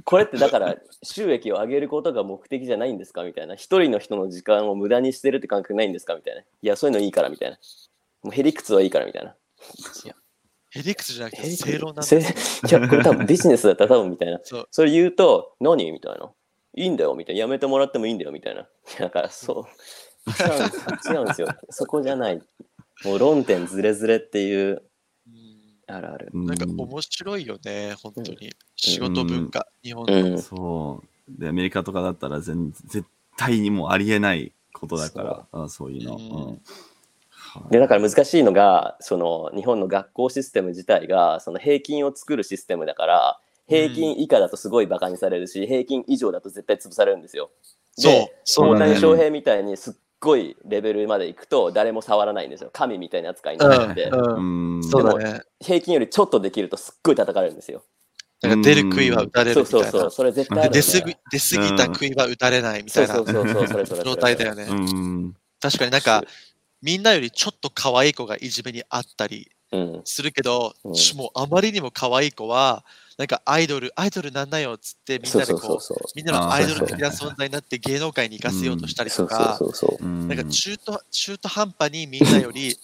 [0.04, 3.22] これってだから収益を上げることが目的じゃないんですか？
[3.22, 3.56] みたいな。
[3.56, 6.14] 一人の人の時間を無駄にしてるって感覚ないんですか？
[6.14, 6.40] みたいな。
[6.40, 7.58] いやそういうのいいからみたいな。
[8.22, 9.34] もうヘリクツはいいからみたいな。
[10.70, 12.22] ヘリクスじゃなくて正論なんだせい
[12.70, 14.40] やこれ多分ビジネスだったら多分みたいな。
[14.44, 14.68] そう。
[14.70, 15.90] それ言うと何？
[15.92, 16.30] みたいな。
[16.76, 17.40] いいんだよみたいな。
[17.40, 18.62] やめてもらってもいいんだよみたいな。
[18.62, 18.64] い
[18.98, 20.30] やだからそう。
[21.12, 21.48] 違うんですよ。
[21.70, 22.40] そこじゃない
[23.04, 24.82] もう論点ずれずれっていう。
[25.26, 25.94] うん。
[25.94, 26.30] あるある。
[26.32, 28.52] なんかうん面白いよね、本当に。
[28.76, 30.34] 仕事文化、日本うの。
[30.36, 30.38] ん。
[30.38, 31.40] そう。
[31.40, 33.04] で、アメリカとかだったら全絶
[33.36, 36.16] 対にもうありえないことだから、あそういうの。
[36.16, 36.20] うん。
[36.20, 36.46] うん。
[36.46, 36.60] はい
[37.70, 43.40] でだから難しいのがその日本の学校システム自体がその平均を作るシステムだから
[43.70, 47.50] 平均以下だとすごいバカにされるし、平均以上だと絶対潰されるんですよ。
[47.96, 48.12] そう。
[48.12, 52.70] で、大谷翔平みたいにすっごいレベルまで行くと誰も触らないんですよ。
[52.72, 54.84] 神みたいな扱いになって、うんうん。
[54.84, 55.40] そうだね。
[55.60, 57.82] 平均よりちょっとできるとすっごい叩かれるんですよ。
[58.42, 59.90] なんか出る杭は打たれそうるみたいな。
[59.90, 63.14] そうそう、それ絶対出すぎ出すぎた杭は打たれないみたいな。
[63.14, 64.66] 状態だよね。
[64.68, 65.34] うん。
[65.60, 66.24] 確かになんか、
[66.82, 70.00] みんなよりちょっと可愛い子がいじめにあったりうん。
[70.04, 72.84] するけど、うんちもうあまりにも可愛い子は、
[73.20, 75.94] なんかアイドル、アイドルなんなよっつってみんなでこう。
[76.16, 79.58] みんなのアイドル的な存在になって芸能界に行かせようとしたりとか、
[80.00, 82.78] なんか中途中途半端にみんなより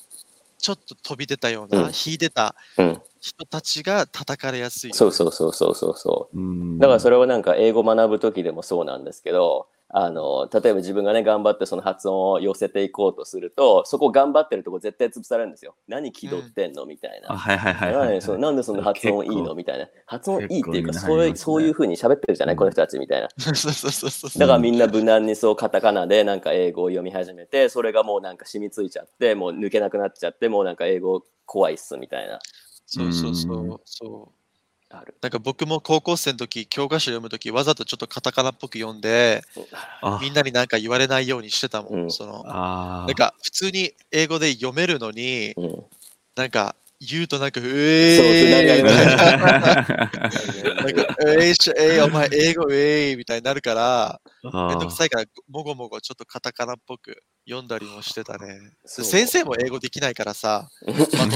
[0.59, 3.01] ちょっと飛び出たような、うん引いてたうん。
[3.19, 4.93] 人たちが叩かれやすい。
[4.93, 6.39] そうそうそうそうそうそう。
[6.39, 9.69] うんだからそれをなんか英語学ぶ時でもそうなんですけど
[9.99, 15.75] あの例えば自分がね頑張ってその発音を寄せていこうとするとそこ頑張ってるとこ絶対潰されるんですよ。
[15.89, 16.85] 何気取ってんの？
[16.85, 17.39] みたいあ、な。
[17.39, 18.11] はいはいはいはいはい。
[18.11, 19.55] 何そなんでそんな 発音いいの？
[19.55, 19.89] 結みたいな。
[20.05, 22.57] 発音いいっていうかそういうそういうふうに喋ってるじゃない？
[22.57, 23.29] この人たちみたいな。
[23.39, 24.39] そうそうそうそう。
[24.39, 32.39] だからみんな無難にそうカタカナでなんか英語を読み始めてそれがもうなんか染みついちゃってもう抜けなくなっちゃってもうなんか英語怖いっすみたいな。
[32.85, 34.46] そうそうそううんそう。
[34.91, 35.15] ある。
[35.21, 39.43] なんか僕も高校生の時、教科書読む時、わざとちょっとカタカナっぽく読んで、
[40.01, 41.95] あみんなになんか言われないようにしてたもん。
[41.95, 45.85] うんそのなんか普通に英語で読めるのに、うん。
[46.37, 48.93] なんか言うとなんか、うえーな。
[49.75, 58.61] なんか、あえーし、えーお前英語えーみたいになるから、めんどくさいから、もごもごちょっとカタカナっぽく読んだりもしてたね。
[58.87, 61.33] 先生も英語できないからさ、 まともに。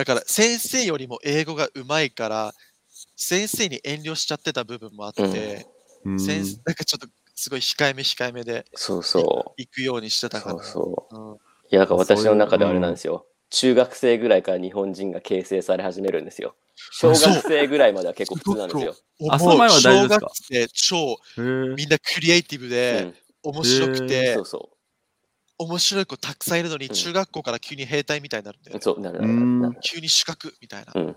[0.00, 2.54] だから先生よりも英語がうまいから、
[3.16, 5.66] 先生に遠慮しちゃってた部分もあって、
[6.06, 10.30] うん先生なんかちょっとすごい控えめ控えめでそうそ行くようにしてう。
[10.30, 10.62] たから。
[10.62, 11.16] そうそう。
[11.16, 11.36] うん
[11.70, 13.26] いや、だから私の中ではあれなんですよ。
[13.50, 16.54] 中学生ぐらいから日本人が形成され始めるんですよ。
[16.92, 18.96] 小学生ぐらいまでは結構普通なんですよ。
[19.30, 20.30] あその前は大丈夫ですか？
[20.32, 21.18] 小学生超
[21.76, 24.70] みんなクリエイティブうでん、面白くへて、そうそ
[25.62, 28.78] 面白い子たくさんいるのに、うん中学校から急に兵隊みたいになるんだよう。
[28.78, 28.82] ね。
[28.82, 29.80] そう、なるうなるなるん。
[29.82, 30.92] 急に主角みたいな。
[30.94, 31.16] うん。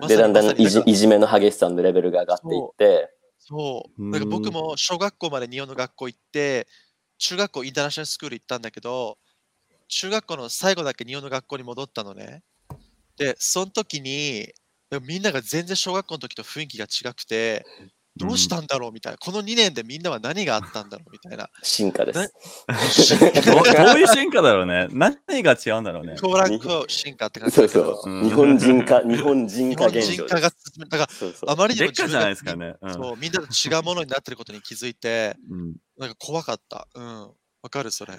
[0.00, 4.06] まで、だんだんいじまさにいじめの激しさのレベルが上がっていって、そうう。
[4.06, 6.66] んなんか僕も小学校まで日本の学校行って、
[7.18, 9.18] 中学校インターナショナルスクール行ったんだけど、
[9.88, 12.42] 中学校の最後だけ日本の学校に戻ったのね。
[13.18, 14.48] で、その時に、
[14.90, 17.66] でもみんなが全然小学校の時と雰囲気が違くて、
[18.16, 19.18] どうしたんだろうみたいな。
[19.18, 21.48] この2年でみんなは何があったんだろうみたいな。
[21.62, 22.18] 進化です。
[23.46, 24.88] どう どういう進化だろうね。
[24.92, 26.16] 何が違うんだろうね。
[26.20, 27.68] コーランコ進化って感じそう。
[27.68, 28.10] そう。
[28.10, 30.50] うん日本人化、日本人日化現象本人化が。
[30.50, 30.88] 進む。
[30.88, 31.08] だか
[31.46, 32.74] ら、あまりにもでっかじゃないですかね。
[32.82, 36.88] うんそう、みんなと違うものになってることに気づいて、うんなんか怖かった。
[36.94, 37.30] うん。
[37.62, 38.12] わかるそれ。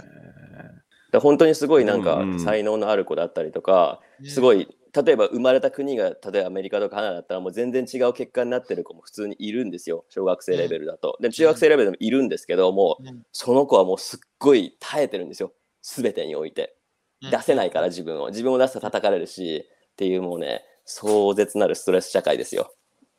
[1.19, 11.17] 本当にすごいなんかうんうん才能のある子だったりとか、すごい例えば生まれた国が例えばアメリカとかカナダだったらもう全然違う結果になってる子も普通にいるんですよ小学生レベルだと。
[11.19, 16.75] で中学生レベルでもいるんですけどもううんその子はもうすっごい耐えてるんですよ全てにおいて。
[17.31, 17.87] 出せないから。
[17.87, 22.73] 自分を自分を出したら叩かれるしっていうもうね壮絶なるストレス社会ですよ。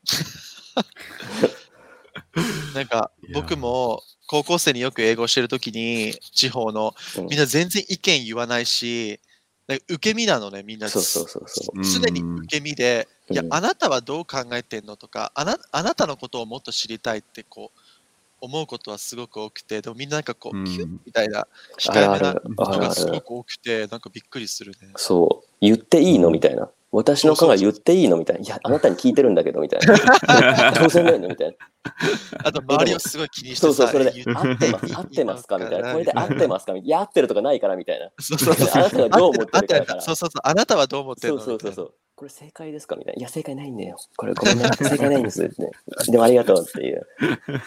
[2.75, 9.21] なんか僕も高校生によく英語をしてるときに地方のうんみんな全然意見言わないし
[9.67, 11.83] 受け身なのねみんなそうそうそうそう。
[11.83, 17.79] 常に受け身で、いやうんあなたはどう考えてんのとかあなあなたのことをもっと知りたいってこう
[18.41, 21.47] 思うことはすごく多くてでもみんななんかこう、うんキュッみたいなあ
[21.79, 22.87] 控えめなるあることあるある。
[22.89, 24.89] がすごく多くてなんかびっくりするね。
[24.97, 26.69] そう言っていいのみたいな。
[26.95, 28.41] 私の考え言っていいのみたいな。
[28.41, 30.71] いやあなたに聞いてるんだけどみたいな。
[30.73, 31.55] 当然だよねみたいな。
[32.43, 35.91] あと周りをすごい気にしてそうそう、さそれで言、合ってます、合ってますかみたいな。
[35.91, 36.87] これで合ってますかみたいな。
[36.87, 38.09] いや、合ってるとかないからみたいな。
[38.19, 41.93] そうそうそうあなたがどう思ってるそうそうそうあなたはどう思ってそるそうそうそう。
[42.15, 43.19] これ正解ですかみたいな。
[43.19, 43.97] いや、正解ないんだよ。
[44.15, 44.69] これごめんね。
[44.77, 45.55] 正解ないんですって。
[46.09, 47.05] でもありがとうっていう。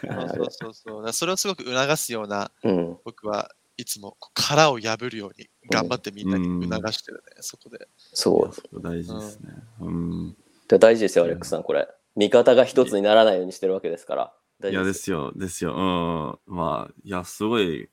[0.09, 2.99] あそうそうそうそれをすごく促すようなうん。
[3.05, 7.89] 僕はいつも殻を破るように頑張ってみんなに促してるね、そこで。
[8.13, 8.81] そう。
[8.83, 9.51] 大事ですね。
[9.81, 10.37] うん。
[10.69, 11.89] で大事ですよ、アレックスさん、これ。
[12.17, 14.33] 味方が一つにならないようにしてるわけですから。
[14.61, 14.93] 大いや、事で。
[14.93, 16.39] ですすよ、ですよ。
[16.49, 16.55] うん。
[16.57, 17.89] まあ、いや、すごい、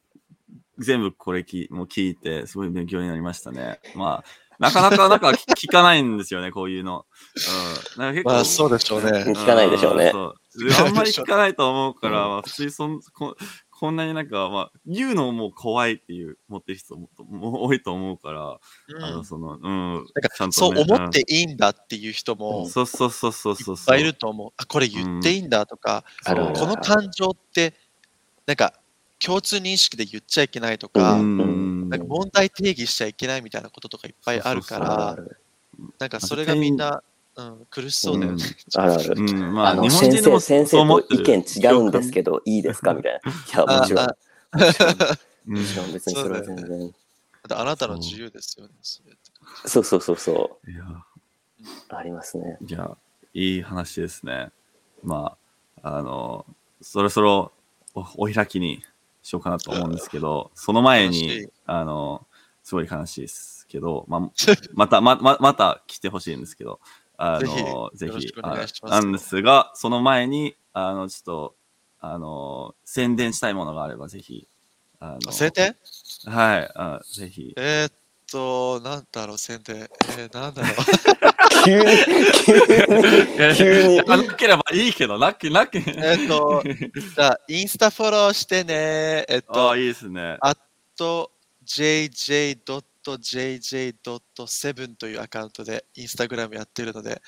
[0.80, 3.80] 全部これきもう聞いて、すごい勉強になりましたね。
[3.94, 4.24] まあ、
[4.58, 7.06] なかなか、なんか 聞かないんですよね、こういうの。
[7.98, 8.02] うん。
[8.02, 9.12] なんか結構、まあそうでしょうね。
[9.12, 10.12] 聞かないでしょうね
[10.80, 13.36] あんまり聞かないと思うから、まあ、普通にそんこ
[13.78, 19.04] こんなになんか、まあ、言うのも怖いっていう、持ってる人もも多いと思うから、うん。
[19.04, 19.94] あの、その、うん。
[19.96, 22.70] なんかちゃんとそうね思っていいんだっていう人もうん。
[22.70, 24.52] そうそうそうそうそういっぱいいると思う。
[24.56, 27.74] あ、これ言っていいんだとか、あるあるこの感情って、
[28.46, 28.74] なんか
[29.20, 31.90] 共通認識で言っちゃいけないとか、うん。
[31.90, 35.16] なんか問題定義しちゃいけないみたいなこととかいっぱいあるかそうそうら、
[36.00, 37.04] なんかそれがみんな、
[37.38, 38.44] うん、苦しそうだよね。
[38.76, 39.14] あるある。
[39.18, 43.32] うん、まあ、あの日本先生、先生と意見違うんですけど、いいですかみたいな。
[43.32, 44.06] いや、もちろん。
[44.06, 44.16] あ
[45.46, 46.94] もうんちろん別にそれは全そう然。
[47.52, 48.74] あなたの自由ですよね。
[49.66, 51.04] そそうそうそうそいや、う。
[51.90, 52.58] ありますね。
[52.66, 52.98] いや、
[53.34, 54.52] いい話ですね。
[55.04, 55.38] ま
[55.84, 56.46] あ、あの、
[56.82, 57.52] そろそろ
[57.94, 58.84] おお開きに
[59.22, 62.26] しようかなと思うんですけど、その前に、あの、
[62.64, 64.32] すごい悲しいですけど、まあ、
[64.74, 66.80] また、ま、ままた来てほしいんですけど、
[67.18, 68.34] あの、ぜひ
[68.84, 71.56] なんですが、その前に、あの、ちょっと、
[72.00, 74.48] あの、宣伝したいものがあれば、ぜひ、
[75.00, 75.76] あの、宣伝？
[76.26, 77.54] はい、あぜひ。
[77.58, 77.94] えーっ
[78.30, 79.90] と、なんだろう、宣伝。
[80.18, 80.74] えー、なんだろう。
[81.66, 81.86] 急に、
[82.46, 82.54] 急
[83.50, 83.98] に、急に。
[84.04, 85.78] なければいいけど、なく、なく。
[85.78, 89.26] えーっと、じゃあ、インスタフォローしてね。
[89.28, 90.38] えっあとあ、、いいですね。
[90.42, 90.56] あ
[90.98, 91.32] と
[93.14, 97.22] jj.jj.7 というアカウントでインスタグラムやってるので、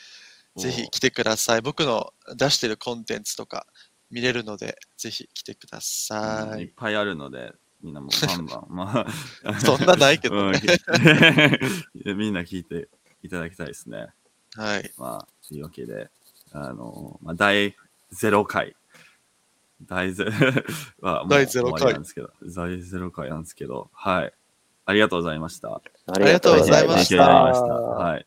[0.57, 1.61] ぜひ来てください。
[1.61, 3.67] 僕の出してるコンテンツとか
[4.09, 6.61] 見れるので、ぜひ来てください。
[6.63, 8.65] いっぱいあるので、みんなもう バンバン。
[8.69, 9.05] ま
[9.43, 10.59] あ、そんなないけどうんね。
[12.15, 12.89] みんな聞いて
[13.21, 14.07] いただきたいですね。
[14.55, 14.91] はい。
[14.97, 16.09] まあ、というわけで、
[16.51, 17.75] あの、まあ、第
[18.11, 18.75] 0回。
[19.85, 20.25] 第ゼ
[21.01, 24.33] はゼロ回なんですけど、第0回なんですけど、はい。
[24.87, 25.69] ありがとうございました。
[25.73, 25.81] あ
[26.17, 27.27] りがとうございました。
[27.29, 28.25] はい。